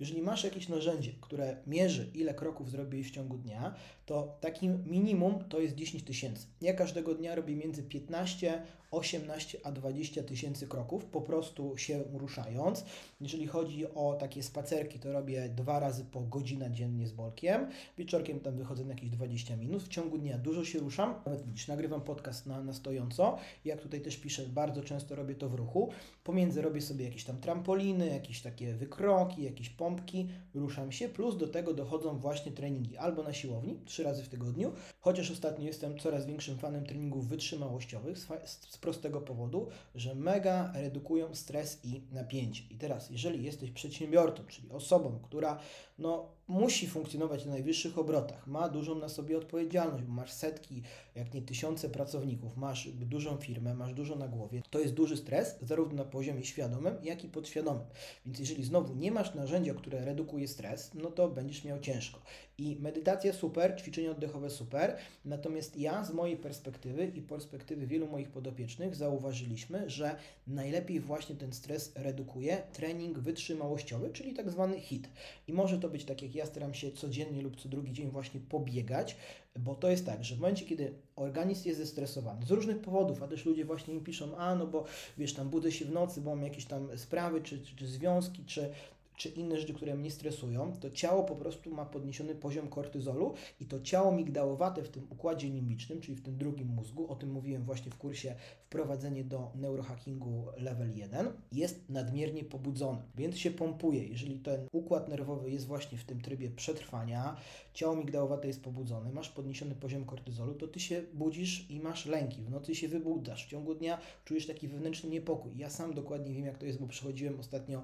Jeżeli 0.00 0.22
masz 0.22 0.44
jakieś 0.44 0.68
narzędzie, 0.68 1.12
które 1.20 1.56
mierzy, 1.66 2.10
ile 2.14 2.34
kroków 2.34 2.70
zrobiłeś 2.70 3.08
w 3.08 3.14
ciągu 3.14 3.38
dnia, 3.38 3.74
to 4.06 4.38
takim 4.40 4.84
minimum 4.86 5.44
to 5.48 5.60
jest 5.60 5.74
10 5.74 6.04
tysięcy. 6.04 6.46
Ja 6.60 6.74
każdego 6.74 7.14
dnia 7.14 7.34
robię 7.34 7.56
między 7.56 7.82
15 7.82 8.62
18 8.94 9.58
a 9.64 9.72
20 9.72 10.22
tysięcy 10.22 10.66
kroków, 10.66 11.04
po 11.04 11.20
prostu 11.20 11.76
się 11.78 12.04
ruszając. 12.12 12.84
Jeżeli 13.20 13.46
chodzi 13.46 13.86
o 13.94 14.16
takie 14.20 14.42
spacerki, 14.42 14.98
to 14.98 15.12
robię 15.12 15.48
dwa 15.48 15.80
razy 15.80 16.04
po 16.04 16.20
godzina 16.20 16.70
dziennie 16.70 17.06
z 17.06 17.12
Bolkiem. 17.12 17.66
Wieczorkiem 17.98 18.40
tam 18.40 18.56
wychodzę 18.56 18.84
na 18.84 18.94
jakieś 18.94 19.10
20 19.10 19.56
minut. 19.56 19.82
W 19.82 19.88
ciągu 19.88 20.18
dnia 20.18 20.38
dużo 20.38 20.64
się 20.64 20.78
ruszam. 20.78 21.14
Nawet 21.26 21.46
widzisz, 21.46 21.68
nagrywam 21.68 22.00
podcast 22.00 22.46
na, 22.46 22.62
na 22.62 22.72
stojąco. 22.72 23.38
Jak 23.64 23.80
tutaj 23.80 24.00
też 24.00 24.16
piszę, 24.16 24.42
bardzo 24.46 24.82
często 24.82 25.14
robię 25.14 25.34
to 25.34 25.48
w 25.48 25.54
ruchu. 25.54 25.90
Pomiędzy 26.24 26.62
robię 26.62 26.80
sobie 26.80 27.04
jakieś 27.04 27.24
tam 27.24 27.40
trampoliny, 27.40 28.06
jakieś 28.06 28.42
takie 28.42 28.74
wykroki, 28.74 29.42
jakieś 29.42 29.70
pompki, 29.84 30.28
ruszam 30.54 30.92
się. 30.92 31.08
Plus 31.08 31.36
do 31.36 31.48
tego 31.48 31.74
dochodzą 31.74 32.18
właśnie 32.18 32.52
treningi 32.52 32.96
albo 32.96 33.22
na 33.22 33.32
siłowni, 33.32 33.78
trzy 33.84 34.02
razy 34.02 34.22
w 34.22 34.28
tygodniu, 34.28 34.72
chociaż 35.00 35.30
ostatnio 35.30 35.66
jestem 35.66 35.98
coraz 35.98 36.26
większym 36.26 36.58
fanem 36.58 36.86
treningów 36.86 37.28
wytrzymałościowych 37.28 38.18
z, 38.18 38.26
z 38.70 38.78
prostego 38.78 39.20
powodu, 39.20 39.68
że 39.94 40.14
mega 40.14 40.72
redukują 40.74 41.34
stres 41.34 41.80
i 41.84 42.00
napięcie. 42.12 42.64
I 42.70 42.74
teraz, 42.74 43.10
jeżeli 43.10 43.44
jesteś 43.44 43.70
przedsiębiorcą, 43.70 44.44
czyli 44.48 44.70
osobą, 44.70 45.18
która 45.22 45.58
no, 45.98 46.28
musi 46.48 46.86
funkcjonować 46.86 47.44
na 47.44 47.50
najwyższych 47.52 47.98
obrotach, 47.98 48.46
ma 48.46 48.68
dużą 48.68 48.94
na 48.94 49.08
sobie 49.08 49.38
odpowiedzialność, 49.38 50.04
bo 50.04 50.12
masz 50.12 50.32
setki, 50.32 50.82
jak 51.14 51.34
nie 51.34 51.42
tysiące 51.42 51.88
pracowników, 51.88 52.56
masz 52.56 52.88
dużą 52.88 53.36
firmę, 53.36 53.74
masz 53.74 53.94
dużo 53.94 54.16
na 54.16 54.28
głowie, 54.28 54.62
to 54.70 54.80
jest 54.80 54.94
duży 54.94 55.16
stres, 55.16 55.56
zarówno 55.62 56.04
na 56.04 56.10
poziomie 56.10 56.44
świadomym, 56.44 56.94
jak 57.02 57.24
i 57.24 57.28
podświadomym. 57.28 57.84
Więc 58.26 58.38
jeżeli 58.38 58.64
znowu 58.64 58.94
nie 58.94 59.12
masz 59.12 59.34
narzędzia, 59.34 59.74
które 59.74 60.04
redukuje 60.04 60.48
stres, 60.48 60.90
no 60.94 61.10
to 61.10 61.28
będziesz 61.28 61.64
miał 61.64 61.80
ciężko. 61.80 62.22
I 62.58 62.76
medytacja 62.80 63.32
super, 63.32 63.80
ćwiczenia 63.80 64.10
oddechowe 64.10 64.50
super, 64.50 64.96
natomiast 65.24 65.76
ja 65.76 66.04
z 66.04 66.12
mojej 66.12 66.36
perspektywy 66.36 67.06
i 67.06 67.22
perspektywy 67.22 67.86
wielu 67.86 68.06
moich 68.06 68.28
podopiecznych 68.28 68.94
zauważyliśmy, 68.94 69.90
że 69.90 70.16
najlepiej 70.46 71.00
właśnie 71.00 71.36
ten 71.36 71.52
stres 71.52 71.92
redukuje 71.96 72.62
trening 72.72 73.18
wytrzymałościowy, 73.18 74.10
czyli 74.10 74.34
tak 74.34 74.50
zwany 74.50 74.80
HIT. 74.80 75.08
I 75.48 75.52
może 75.52 75.78
to 75.78 75.88
być 75.88 76.04
tak, 76.04 76.22
jak 76.22 76.34
ja 76.34 76.46
staram 76.46 76.74
się 76.74 76.92
codziennie 76.92 77.42
lub 77.42 77.56
co 77.56 77.68
drugi 77.68 77.92
dzień 77.92 78.10
właśnie 78.10 78.40
pobiegać, 78.40 79.16
bo 79.58 79.74
to 79.74 79.90
jest 79.90 80.06
tak, 80.06 80.24
że 80.24 80.36
w 80.36 80.40
momencie, 80.40 80.64
kiedy 80.64 80.94
organizm 81.16 81.68
jest 81.68 81.80
zestresowany 81.80 82.46
z 82.46 82.50
różnych 82.50 82.78
powodów, 82.78 83.22
a 83.22 83.28
też 83.28 83.44
ludzie 83.44 83.64
właśnie 83.64 83.94
mi 83.94 84.00
piszą, 84.00 84.36
a 84.36 84.54
no 84.54 84.66
bo 84.66 84.84
wiesz, 85.18 85.34
tam 85.34 85.50
budzę 85.50 85.72
się 85.72 85.84
w 85.84 85.92
nocy, 85.92 86.20
bo 86.20 86.30
mam 86.30 86.44
jakieś 86.44 86.64
tam 86.64 86.98
sprawy, 86.98 87.40
czy, 87.42 87.62
czy, 87.62 87.76
czy 87.76 87.86
związki, 87.86 88.44
czy 88.44 88.70
czy 89.16 89.28
inne 89.28 89.58
rzeczy, 89.58 89.74
które 89.74 89.94
mnie 89.94 90.10
stresują, 90.10 90.72
to 90.80 90.90
ciało 90.90 91.24
po 91.24 91.36
prostu 91.36 91.74
ma 91.74 91.86
podniesiony 91.86 92.34
poziom 92.34 92.68
kortyzolu 92.68 93.34
i 93.60 93.66
to 93.66 93.80
ciało 93.80 94.12
migdałowate 94.12 94.82
w 94.82 94.88
tym 94.88 95.06
układzie 95.10 95.48
limbicznym, 95.48 96.00
czyli 96.00 96.16
w 96.16 96.22
tym 96.22 96.36
drugim 96.36 96.68
mózgu, 96.68 97.08
o 97.08 97.14
tym 97.14 97.32
mówiłem 97.32 97.64
właśnie 97.64 97.90
w 97.90 97.96
kursie 97.96 98.34
Wprowadzenie 98.74 99.24
do 99.24 99.52
neurohackingu 99.54 100.46
level 100.56 100.96
1, 100.96 101.28
jest 101.52 101.90
nadmiernie 101.90 102.44
pobudzone, 102.44 103.02
więc 103.14 103.38
się 103.38 103.50
pompuje. 103.50 104.04
Jeżeli 104.04 104.38
ten 104.38 104.68
układ 104.72 105.08
nerwowy 105.08 105.50
jest 105.50 105.66
właśnie 105.66 105.98
w 105.98 106.04
tym 106.04 106.20
trybie 106.20 106.50
przetrwania, 106.50 107.36
ciało 107.74 107.96
migdałowate 107.96 108.48
jest 108.48 108.62
pobudzone, 108.62 109.12
masz 109.12 109.28
podniesiony 109.28 109.74
poziom 109.74 110.04
kortyzolu, 110.04 110.54
to 110.54 110.68
ty 110.68 110.80
się 110.80 111.02
budzisz 111.12 111.70
i 111.70 111.80
masz 111.80 112.06
lęki. 112.06 112.42
W 112.42 112.50
nocy 112.50 112.74
się 112.74 112.88
wybudzasz, 112.88 113.46
w 113.46 113.50
ciągu 113.50 113.74
dnia 113.74 113.98
czujesz 114.24 114.46
taki 114.46 114.68
wewnętrzny 114.68 115.10
niepokój. 115.10 115.52
Ja 115.56 115.70
sam 115.70 115.94
dokładnie 115.94 116.34
wiem, 116.34 116.46
jak 116.46 116.58
to 116.58 116.66
jest, 116.66 116.80
bo 116.80 116.86
przechodziłem 116.86 117.40
ostatnio 117.40 117.82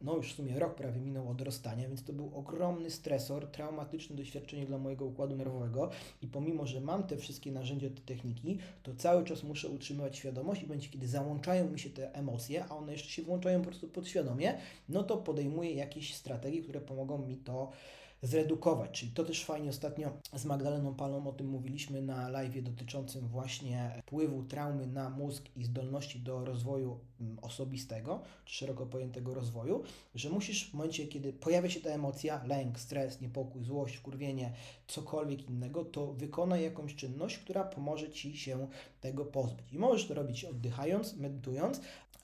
no 0.00 0.16
już 0.16 0.32
w 0.32 0.36
sumie 0.36 0.58
rok 0.58 0.74
prawie 0.74 1.00
minął 1.00 1.28
od 1.28 1.40
rozstania, 1.40 1.88
więc 1.88 2.04
to 2.04 2.12
był 2.12 2.30
ogromny 2.34 2.90
stresor, 2.90 3.46
traumatyczne 3.46 4.16
doświadczenie 4.16 4.66
dla 4.66 4.78
mojego 4.78 5.04
układu 5.04 5.36
nerwowego 5.36 5.90
i 6.22 6.26
pomimo, 6.26 6.66
że 6.66 6.80
mam 6.80 7.02
te 7.02 7.16
wszystkie 7.16 7.52
narzędzia, 7.52 7.88
te 7.90 8.00
techniki, 8.00 8.58
to 8.82 8.94
cały 8.94 9.24
czas 9.24 9.42
muszę 9.42 9.68
utrzymywać 9.68 10.16
świadomość 10.16 10.62
i 10.62 10.66
będzie, 10.66 10.88
kiedy 10.88 11.08
załączają 11.08 11.70
mi 11.70 11.78
się 11.78 11.90
te 11.90 12.14
emocje, 12.14 12.64
a 12.64 12.76
one 12.76 12.92
jeszcze 12.92 13.08
się 13.08 13.22
włączają 13.22 13.58
po 13.58 13.66
prostu 13.66 13.88
podświadomie, 13.88 14.58
no 14.88 15.02
to 15.02 15.16
podejmuję 15.16 15.72
jakieś 15.72 16.14
strategie, 16.14 16.62
które 16.62 16.80
pomogą 16.80 17.18
mi 17.18 17.36
to 17.36 17.72
zredukować. 18.22 18.90
Czyli 18.90 19.12
to 19.12 19.24
też 19.24 19.44
fajnie 19.44 19.70
ostatnio 19.70 20.12
z 20.36 20.44
Magdaleną 20.44 20.94
Palą 20.94 21.26
o 21.26 21.32
tym 21.32 21.48
mówiliśmy 21.48 22.02
na 22.02 22.28
live 22.28 22.62
dotyczącym 22.62 23.28
właśnie 23.28 24.02
wpływu 24.02 24.42
traumy 24.42 24.86
na 24.86 25.10
mózg 25.10 25.44
i 25.56 25.64
zdolności 25.64 26.20
do 26.20 26.44
rozwoju 26.44 26.98
mm, 27.20 27.38
osobistego, 27.42 28.22
czy 28.44 28.54
szeroko 28.54 28.86
pojętego 28.86 29.34
rozwoju, 29.34 29.82
że 30.14 30.30
musisz 30.30 30.70
w 30.70 30.74
momencie, 30.74 31.06
kiedy 31.06 31.32
pojawia 31.32 31.70
się 31.70 31.80
ta 31.80 31.90
emocja, 31.90 32.44
lęk, 32.44 32.80
stres, 32.80 33.20
niepokój, 33.20 33.64
złość, 33.64 33.96
wkurwienie, 33.96 34.52
cokolwiek 34.86 35.48
innego, 35.48 35.84
to 35.84 36.12
wykonaj 36.12 36.62
jakąś 36.62 36.94
czynność, 36.94 37.38
która 37.38 37.64
pomoże 37.64 38.10
Ci 38.10 38.36
się 38.36 38.68
tego 39.00 39.24
pozbyć. 39.24 39.72
I 39.72 39.78
możesz 39.78 40.06
to 40.06 40.14
robić 40.14 40.44
oddychając, 40.44 41.16
medytując, 41.16 41.80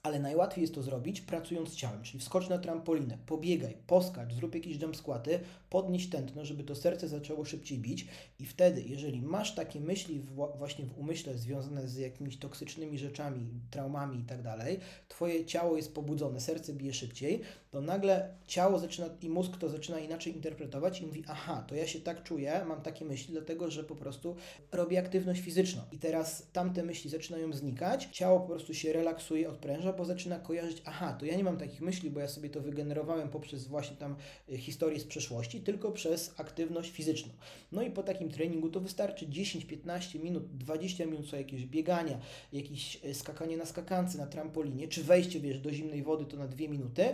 ale 0.07 0.19
najłatwiej 0.19 0.62
jest 0.62 0.75
to 0.75 0.83
zrobić 0.83 1.21
pracując 1.21 1.75
ciałem, 1.75 2.03
czyli 2.03 2.19
wskocz 2.19 2.49
na 2.49 2.59
trampolinę, 2.59 3.19
pobiegaj, 3.27 3.77
poskacz, 3.87 4.35
zrób 4.35 4.55
jakieś 4.55 4.83
jump 4.83 4.97
squaty, 4.97 5.40
podnieś 5.71 6.11
tętno, 6.11 6.45
żeby 6.45 6.64
to 6.64 6.75
serce 6.75 7.09
zaczęło 7.09 7.45
szybciej 7.45 7.79
bić 7.79 8.07
i 8.38 8.47
wtedy, 8.47 8.83
jeżeli 8.83 9.23
masz 9.23 9.55
takie 9.55 9.81
myśli 9.81 10.21
właśnie 10.59 10.85
w 10.87 10.99
umyśle 10.99 11.38
związane 11.38 11.88
z 11.88 11.97
jakimiś 11.97 12.38
toksycznymi 12.38 12.99
rzeczami, 12.99 13.49
traumami 13.71 14.21
i 14.21 14.25
tak 14.25 14.42
dalej, 14.42 14.81
twoje 15.09 15.45
ciało 15.45 15.77
jest 15.77 15.95
pobudzone, 15.95 16.40
serce 16.40 16.73
bije 16.73 16.95
szybciej, 16.95 17.42
to 17.71 17.81
nagle 17.81 18.35
ciało 18.47 18.79
zaczyna 18.79 19.07
i 19.23 19.29
mózg 19.29 19.57
to 19.57 19.69
zaczyna 19.69 19.99
inaczej 19.99 20.35
interpretować 20.35 21.01
i 21.01 21.07
mówi, 21.07 21.25
aha, 21.29 21.64
to 21.69 21.75
ja 21.75 21.87
się 21.87 22.01
tak 22.01 22.23
czuję, 22.23 22.64
mam 22.69 22.83
takie 22.83 23.05
myśli, 23.05 23.33
dlatego 23.33 23.71
że 23.71 23.85
po 23.85 23.97
prostu 23.97 24.37
robię 24.73 24.99
aktywność 24.99 25.40
fizyczną. 25.40 25.83
I 25.92 25.99
teraz 25.99 26.47
tamte 26.53 26.83
myśli 26.83 27.11
zaczynają 27.11 27.53
znikać, 27.53 28.09
ciało 28.12 28.40
po 28.40 28.47
prostu 28.47 28.75
się 28.75 28.92
relaksuje, 28.92 29.51
odpręża, 29.51 29.92
bo 29.97 30.05
zaczyna 30.05 30.39
kojarzyć, 30.39 30.83
aha, 30.85 31.17
to 31.21 31.27
ja 31.27 31.37
nie 31.37 31.45
mam 31.45 31.57
takich 31.57 31.81
myśli, 31.81 32.11
bo 32.11 32.21
ja 32.21 32.29
sobie 32.29 32.51
to 32.51 32.61
wygenerowałem 32.61 33.29
poprzez 33.29 33.67
właśnie 33.67 33.97
tam 33.97 34.17
y, 34.49 34.59
historię 34.59 35.01
z 35.01 35.05
przeszłości, 35.05 35.61
tylko 35.61 35.93
przez 35.93 36.35
aktywność 36.37 36.91
fizyczną. 36.91 37.33
No 37.73 37.83
i 37.83 37.91
po 37.91 38.03
takim 38.03 38.31
treningu 38.31 38.71
to 38.71 38.81
wystarczy 38.81 39.27
10-15 39.27 40.23
minut, 40.23 40.57
20 40.57 41.07
minut 41.07 41.31
co 41.31 41.37
jakieś 41.37 41.67
biegania, 41.67 42.19
jakieś 42.53 43.05
y, 43.05 43.15
skakanie 43.15 43.57
na 43.57 43.67
skakance, 43.67 44.19
na 44.19 44.27
trampolinie, 44.27 44.89
czy 44.89 45.05
wejście, 45.05 45.41
wiesz, 45.41 45.61
do 45.61 45.73
zimnej 45.73 46.03
wody 46.03 46.25
to 46.25 46.37
na 46.37 46.49
2 46.49 46.69
minuty 46.69 47.05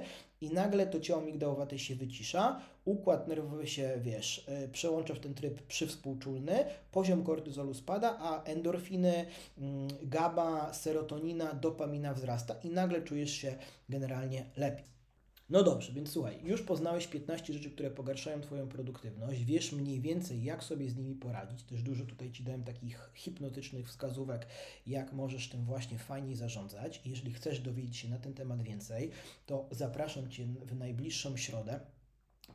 i 0.40 0.50
nagle 0.50 0.86
to 0.86 1.00
ciało 1.00 1.22
migdałowate 1.22 1.78
się 1.78 1.94
wycisza, 1.94 2.60
układ 2.84 3.28
nerwowy 3.28 3.66
się, 3.66 4.00
wiesz, 4.00 4.48
y, 4.64 4.68
przełącza 4.68 5.14
w 5.14 5.20
ten 5.20 5.34
tryb 5.34 5.62
przywspółczulny, 5.62 6.64
poziom 6.92 7.24
kortyzolu 7.24 7.74
spada, 7.74 8.16
a 8.18 8.42
endorfiny, 8.42 9.26
mm, 9.58 9.88
GABA, 10.02 10.72
serotonina, 10.72 11.54
dopamina 11.54 12.14
wzrasta 12.14 12.54
i 12.64 12.70
nagle 12.70 13.02
czujesz 13.02 13.30
się 13.30 13.54
generalnie 13.88 14.46
lepiej. 14.56 14.92
No 15.52 15.62
dobrze, 15.62 15.92
więc 15.92 16.10
słuchaj, 16.10 16.40
już 16.44 16.62
poznałeś 16.62 17.06
15 17.06 17.52
rzeczy, 17.52 17.70
które 17.70 17.90
pogarszają 17.90 18.40
Twoją 18.40 18.68
produktywność, 18.68 19.44
wiesz 19.44 19.72
mniej 19.72 20.00
więcej, 20.00 20.44
jak 20.44 20.64
sobie 20.64 20.90
z 20.90 20.96
nimi 20.96 21.14
poradzić. 21.14 21.62
Też 21.62 21.82
dużo 21.82 22.04
tutaj 22.04 22.32
Ci 22.32 22.44
dałem 22.44 22.64
takich 22.64 23.10
hipnotycznych 23.14 23.88
wskazówek, 23.88 24.46
jak 24.86 25.12
możesz 25.12 25.48
tym 25.48 25.64
właśnie 25.64 25.98
fajniej 25.98 26.36
zarządzać. 26.36 27.00
Jeżeli 27.04 27.32
chcesz 27.32 27.60
dowiedzieć 27.60 27.96
się 27.96 28.08
na 28.08 28.18
ten 28.18 28.34
temat 28.34 28.62
więcej, 28.62 29.10
to 29.46 29.68
zapraszam 29.70 30.30
Cię 30.30 30.46
w 30.46 30.74
najbliższą 30.74 31.36
środę. 31.36 31.80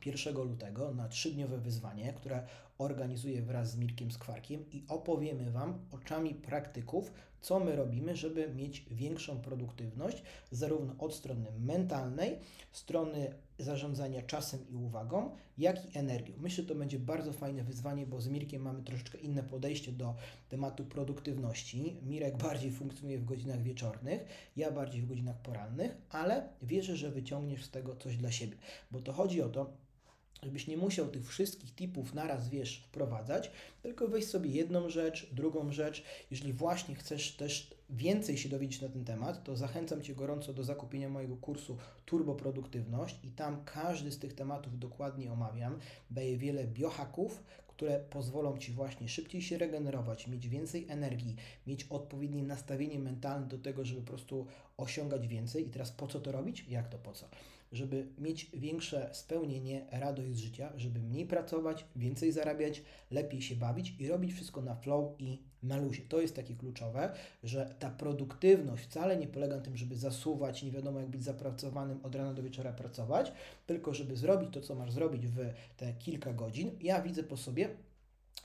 1 0.06 0.34
lutego 0.34 0.94
na 0.94 1.08
trzydniowe 1.08 1.58
wyzwanie, 1.58 2.12
które 2.12 2.46
organizuję 2.78 3.42
wraz 3.42 3.70
z 3.70 3.76
Mirkiem 3.76 4.10
Skwarkiem 4.10 4.64
i 4.72 4.84
opowiemy 4.88 5.50
Wam 5.50 5.78
oczami 5.92 6.34
praktyków, 6.34 7.12
co 7.40 7.60
my 7.60 7.76
robimy, 7.76 8.16
żeby 8.16 8.54
mieć 8.54 8.86
większą 8.90 9.40
produktywność, 9.40 10.22
zarówno 10.50 10.94
od 10.98 11.14
strony 11.14 11.46
mentalnej, 11.58 12.38
strony 12.72 13.34
zarządzania 13.58 14.22
czasem 14.22 14.68
i 14.68 14.74
uwagą, 14.74 15.30
jak 15.58 15.94
i 15.94 15.98
energią. 15.98 16.34
Myślę, 16.38 16.62
że 16.62 16.68
to 16.68 16.74
będzie 16.74 16.98
bardzo 16.98 17.32
fajne 17.32 17.64
wyzwanie, 17.64 18.06
bo 18.06 18.20
z 18.20 18.28
Mirkiem 18.28 18.62
mamy 18.62 18.82
troszeczkę 18.82 19.18
inne 19.18 19.42
podejście 19.42 19.92
do 19.92 20.14
tematu 20.48 20.84
produktywności. 20.84 21.96
Mirek 22.02 22.36
bardziej 22.36 22.72
funkcjonuje 22.72 23.18
w 23.18 23.24
godzinach 23.24 23.62
wieczornych, 23.62 24.24
ja 24.56 24.70
bardziej 24.70 25.02
w 25.02 25.06
godzinach 25.08 25.36
porannych, 25.36 25.96
ale 26.10 26.48
wierzę, 26.62 26.96
że 26.96 27.10
wyciągniesz 27.10 27.64
z 27.64 27.70
tego 27.70 27.96
coś 27.96 28.16
dla 28.16 28.32
siebie, 28.32 28.56
bo 28.90 29.00
to 29.00 29.12
chodzi 29.12 29.42
o 29.42 29.48
to, 29.48 29.72
żebyś 30.42 30.66
nie 30.66 30.76
musiał 30.76 31.08
tych 31.08 31.28
wszystkich 31.28 31.74
tipów 31.74 32.14
naraz, 32.14 32.48
wiesz, 32.48 32.84
wprowadzać, 32.88 33.50
tylko 33.82 34.08
weź 34.08 34.24
sobie 34.24 34.50
jedną 34.50 34.90
rzecz, 34.90 35.30
drugą 35.32 35.72
rzecz. 35.72 36.04
Jeżeli 36.30 36.52
właśnie 36.52 36.94
chcesz 36.94 37.32
też 37.32 37.74
więcej 37.90 38.38
się 38.38 38.48
dowiedzieć 38.48 38.80
na 38.80 38.88
ten 38.88 39.04
temat, 39.04 39.44
to 39.44 39.56
zachęcam 39.56 40.02
Cię 40.02 40.14
gorąco 40.14 40.52
do 40.52 40.64
zakupienia 40.64 41.08
mojego 41.08 41.36
kursu 41.36 41.76
Turbo 42.06 42.34
Produktywność 42.34 43.16
i 43.24 43.30
tam 43.30 43.64
każdy 43.64 44.12
z 44.12 44.18
tych 44.18 44.34
tematów 44.34 44.78
dokładnie 44.78 45.32
omawiam. 45.32 45.78
Daję 46.10 46.36
wiele 46.36 46.64
biohaków, 46.64 47.42
które 47.68 48.00
pozwolą 48.00 48.58
Ci 48.58 48.72
właśnie 48.72 49.08
szybciej 49.08 49.42
się 49.42 49.58
regenerować, 49.58 50.26
mieć 50.26 50.48
więcej 50.48 50.86
energii, 50.88 51.36
mieć 51.66 51.84
odpowiednie 51.84 52.42
nastawienie 52.42 52.98
mentalne 52.98 53.46
do 53.46 53.58
tego, 53.58 53.84
żeby 53.84 54.00
po 54.00 54.06
prostu 54.06 54.46
osiągać 54.76 55.28
więcej. 55.28 55.66
I 55.66 55.70
teraz 55.70 55.90
po 55.90 56.06
co 56.06 56.20
to 56.20 56.32
robić? 56.32 56.64
Jak 56.68 56.88
to 56.88 56.98
po 56.98 57.12
co? 57.12 57.28
Żeby 57.72 58.06
mieć 58.18 58.50
większe 58.54 59.10
spełnienie, 59.12 59.86
radość 59.90 60.30
z 60.32 60.38
życia, 60.38 60.72
żeby 60.76 61.00
mniej 61.00 61.26
pracować, 61.26 61.84
więcej 61.96 62.32
zarabiać, 62.32 62.82
lepiej 63.10 63.42
się 63.42 63.56
bawić 63.56 63.94
i 63.98 64.08
robić 64.08 64.32
wszystko 64.32 64.62
na 64.62 64.74
flow 64.74 65.20
i 65.20 65.42
na 65.62 65.76
luzie. 65.76 66.02
To 66.08 66.20
jest 66.20 66.36
takie 66.36 66.54
kluczowe, 66.54 67.14
że 67.44 67.74
ta 67.78 67.90
produktywność 67.90 68.84
wcale 68.84 69.16
nie 69.16 69.26
polega 69.26 69.56
na 69.56 69.62
tym, 69.62 69.76
żeby 69.76 69.96
zasuwać, 69.96 70.62
nie 70.62 70.70
wiadomo 70.70 71.00
jak 71.00 71.08
być 71.08 71.24
zapracowanym 71.24 72.00
od 72.02 72.14
rana 72.14 72.34
do 72.34 72.42
wieczora 72.42 72.72
pracować, 72.72 73.32
tylko 73.66 73.94
żeby 73.94 74.16
zrobić 74.16 74.50
to, 74.52 74.60
co 74.60 74.74
masz 74.74 74.92
zrobić 74.92 75.26
w 75.26 75.36
te 75.76 75.92
kilka 75.92 76.32
godzin. 76.32 76.70
Ja 76.80 77.02
widzę 77.02 77.22
po 77.22 77.36
sobie, 77.36 77.68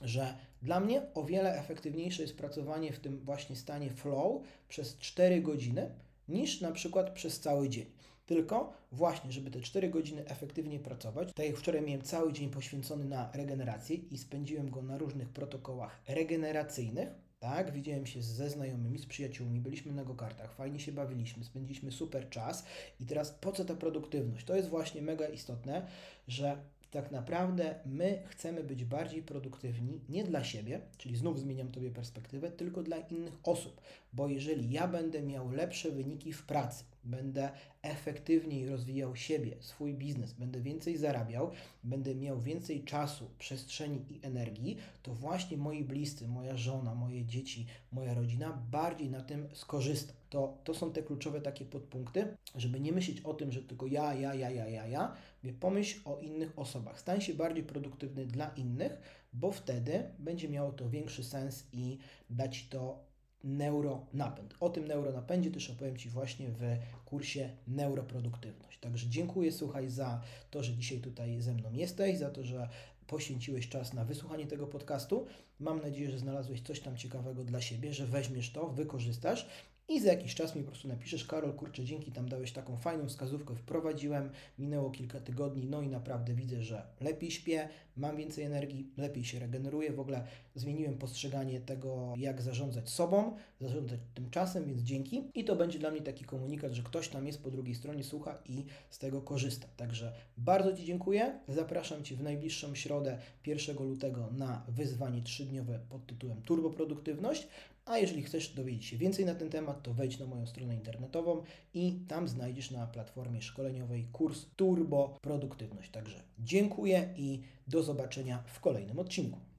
że 0.01 0.37
dla 0.61 0.79
mnie 0.79 1.01
o 1.13 1.23
wiele 1.23 1.59
efektywniejsze 1.59 2.21
jest 2.21 2.37
pracowanie 2.37 2.93
w 2.93 2.99
tym 2.99 3.19
właśnie 3.19 3.55
stanie 3.55 3.89
flow 3.89 4.43
przez 4.69 4.97
4 4.97 5.41
godziny 5.41 5.89
niż 6.27 6.61
na 6.61 6.71
przykład 6.71 7.09
przez 7.09 7.39
cały 7.39 7.69
dzień. 7.69 7.85
Tylko 8.25 8.73
właśnie, 8.91 9.31
żeby 9.31 9.51
te 9.51 9.61
4 9.61 9.89
godziny 9.89 10.25
efektywnie 10.25 10.79
pracować, 10.79 11.33
tak 11.35 11.45
jak 11.45 11.57
wczoraj 11.57 11.81
miałem 11.81 12.01
cały 12.01 12.33
dzień 12.33 12.49
poświęcony 12.49 13.05
na 13.05 13.31
regenerację 13.33 13.95
i 13.95 14.17
spędziłem 14.17 14.69
go 14.69 14.81
na 14.81 14.97
różnych 14.97 15.29
protokołach 15.29 16.01
regeneracyjnych, 16.07 17.09
tak, 17.39 17.71
widziałem 17.71 18.05
się 18.05 18.21
ze 18.21 18.49
znajomymi, 18.49 18.99
z 18.99 19.05
przyjaciółmi, 19.05 19.59
byliśmy 19.59 19.93
na 19.93 20.03
go-kartach, 20.03 20.55
fajnie 20.55 20.79
się 20.79 20.91
bawiliśmy, 20.91 21.43
spędziliśmy 21.43 21.91
super 21.91 22.29
czas 22.29 22.65
i 22.99 23.05
teraz 23.05 23.31
po 23.31 23.51
co 23.51 23.65
ta 23.65 23.75
produktywność? 23.75 24.45
To 24.45 24.55
jest 24.55 24.69
właśnie 24.69 25.01
mega 25.01 25.27
istotne, 25.27 25.87
że 26.27 26.57
tak 26.93 27.11
naprawdę 27.11 27.75
my 27.85 28.23
chcemy 28.25 28.63
być 28.63 28.85
bardziej 28.85 29.23
produktywni 29.23 30.01
nie 30.09 30.23
dla 30.23 30.43
siebie, 30.43 30.81
czyli 30.97 31.15
znów 31.15 31.39
zmieniam 31.39 31.71
Tobie 31.71 31.91
perspektywę, 31.91 32.51
tylko 32.51 32.83
dla 32.83 32.97
innych 32.97 33.33
osób, 33.43 33.81
bo 34.13 34.27
jeżeli 34.27 34.71
ja 34.71 34.87
będę 34.87 35.21
miał 35.21 35.51
lepsze 35.51 35.91
wyniki 35.91 36.33
w 36.33 36.43
pracy, 36.43 36.83
będę 37.03 37.49
efektywniej 37.81 38.69
rozwijał 38.69 39.15
siebie, 39.15 39.55
swój 39.59 39.93
biznes, 39.93 40.33
będę 40.33 40.61
więcej 40.61 40.97
zarabiał, 40.97 41.51
będę 41.83 42.15
miał 42.15 42.39
więcej 42.39 42.83
czasu, 42.83 43.29
przestrzeni 43.39 44.05
i 44.09 44.19
energii, 44.25 44.77
to 45.03 45.13
właśnie 45.13 45.57
moi 45.57 45.83
bliscy, 45.83 46.27
moja 46.27 46.57
żona, 46.57 46.95
moje 46.95 47.25
dzieci, 47.25 47.65
moja 47.91 48.13
rodzina 48.13 48.63
bardziej 48.71 49.09
na 49.09 49.21
tym 49.21 49.47
skorzysta. 49.53 50.13
To, 50.29 50.57
to 50.63 50.73
są 50.73 50.91
te 50.91 51.03
kluczowe 51.03 51.41
takie 51.41 51.65
podpunkty, 51.65 52.37
żeby 52.55 52.79
nie 52.79 52.91
myśleć 52.91 53.21
o 53.21 53.33
tym, 53.33 53.51
że 53.51 53.61
tylko 53.61 53.87
ja, 53.87 54.13
ja, 54.13 54.33
ja, 54.33 54.49
ja, 54.49 54.67
ja, 54.67 54.87
ja. 54.87 55.15
Pomyśl 55.59 56.01
o 56.05 56.19
innych 56.19 56.59
osobach. 56.59 56.99
Stań 56.99 57.21
się 57.21 57.33
bardziej 57.33 57.63
produktywny 57.63 58.25
dla 58.25 58.49
innych, 58.49 58.97
bo 59.33 59.51
wtedy 59.51 60.03
będzie 60.19 60.49
miało 60.49 60.71
to 60.71 60.89
większy 60.89 61.23
sens 61.23 61.67
i 61.73 61.97
dać 62.29 62.67
to 62.69 63.13
neuronapęd. 63.43 64.55
O 64.59 64.69
tym 64.69 64.87
neuronapędzie 64.87 65.51
też 65.51 65.69
opowiem 65.69 65.97
Ci 65.97 66.09
właśnie 66.09 66.49
w 66.49 66.61
kursie 67.05 67.49
Neuroproduktywność. 67.67 68.79
Także 68.79 69.07
dziękuję, 69.09 69.51
słuchaj, 69.51 69.89
za 69.89 70.21
to, 70.51 70.63
że 70.63 70.73
dzisiaj 70.73 70.99
tutaj 70.99 71.41
ze 71.41 71.53
mną 71.53 71.73
jesteś, 71.73 72.17
za 72.17 72.29
to, 72.29 72.43
że 72.43 72.69
poświęciłeś 73.07 73.69
czas 73.69 73.93
na 73.93 74.05
wysłuchanie 74.05 74.47
tego 74.47 74.67
podcastu. 74.67 75.25
Mam 75.59 75.81
nadzieję, 75.81 76.11
że 76.11 76.19
znalazłeś 76.19 76.61
coś 76.61 76.79
tam 76.79 76.97
ciekawego 76.97 77.43
dla 77.43 77.61
siebie, 77.61 77.93
że 77.93 78.05
weźmiesz 78.05 78.51
to, 78.51 78.67
wykorzystasz 78.67 79.47
i 79.87 79.99
za 79.99 80.11
jakiś 80.11 80.35
czas 80.35 80.55
mi 80.55 80.61
po 80.61 80.67
prostu 80.67 80.87
napiszesz, 80.87 81.25
Karol, 81.25 81.53
kurczę, 81.53 81.83
dzięki, 81.83 82.11
tam 82.11 82.29
dałeś 82.29 82.51
taką 82.51 82.77
fajną 82.77 83.07
wskazówkę, 83.07 83.55
wprowadziłem, 83.55 84.29
minęło 84.59 84.91
kilka 84.91 85.19
tygodni, 85.19 85.65
no 85.65 85.81
i 85.81 85.87
naprawdę 85.87 86.33
widzę, 86.33 86.63
że 86.63 86.87
lepiej 87.01 87.31
śpię, 87.31 87.69
mam 87.97 88.17
więcej 88.17 88.43
energii, 88.43 88.91
lepiej 88.97 89.25
się 89.25 89.39
regeneruję. 89.39 89.93
W 89.93 89.99
ogóle 89.99 90.27
zmieniłem 90.55 90.97
postrzeganie 90.97 91.61
tego, 91.61 92.13
jak 92.17 92.41
zarządzać 92.41 92.89
sobą, 92.89 93.35
zarządzać 93.61 93.99
tym 94.13 94.29
czasem, 94.29 94.65
więc 94.65 94.81
dzięki. 94.81 95.23
I 95.33 95.43
to 95.43 95.55
będzie 95.55 95.79
dla 95.79 95.91
mnie 95.91 96.01
taki 96.01 96.25
komunikat, 96.25 96.73
że 96.73 96.83
ktoś 96.83 97.07
tam 97.07 97.27
jest 97.27 97.43
po 97.43 97.51
drugiej 97.51 97.75
stronie, 97.75 98.03
słucha 98.03 98.37
i 98.45 98.65
z 98.89 98.99
tego 98.99 99.21
korzysta. 99.21 99.67
Także 99.77 100.13
bardzo 100.37 100.77
Ci 100.77 100.85
dziękuję. 100.85 101.39
Zapraszam 101.47 102.03
Cię 102.03 102.15
w 102.15 102.23
najbliższą 102.23 102.75
środę 102.75 103.17
1 103.45 103.77
lutego 103.77 104.29
na 104.31 104.65
wyzwanie 104.67 105.21
trzydniowe 105.21 105.79
pod 105.89 106.05
tytułem 106.05 106.41
Turboproduktywność. 106.41 107.47
A 107.85 107.97
jeżeli 107.97 108.23
chcesz 108.23 108.49
dowiedzieć 108.49 108.85
się 108.85 108.97
więcej 108.97 109.25
na 109.25 109.35
ten 109.35 109.49
temat, 109.49 109.83
to 109.83 109.93
wejdź 109.93 110.19
na 110.19 110.25
moją 110.25 110.47
stronę 110.47 110.75
internetową 110.75 111.43
i 111.73 111.99
tam 112.07 112.27
znajdziesz 112.27 112.71
na 112.71 112.87
platformie 112.87 113.41
szkoleniowej 113.41 114.07
kurs 114.11 114.45
Turbo 114.55 115.17
Produktywność. 115.21 115.91
Także 115.91 116.23
dziękuję 116.39 117.13
i 117.17 117.41
do 117.67 117.83
zobaczenia 117.83 118.43
w 118.47 118.59
kolejnym 118.59 118.99
odcinku. 118.99 119.39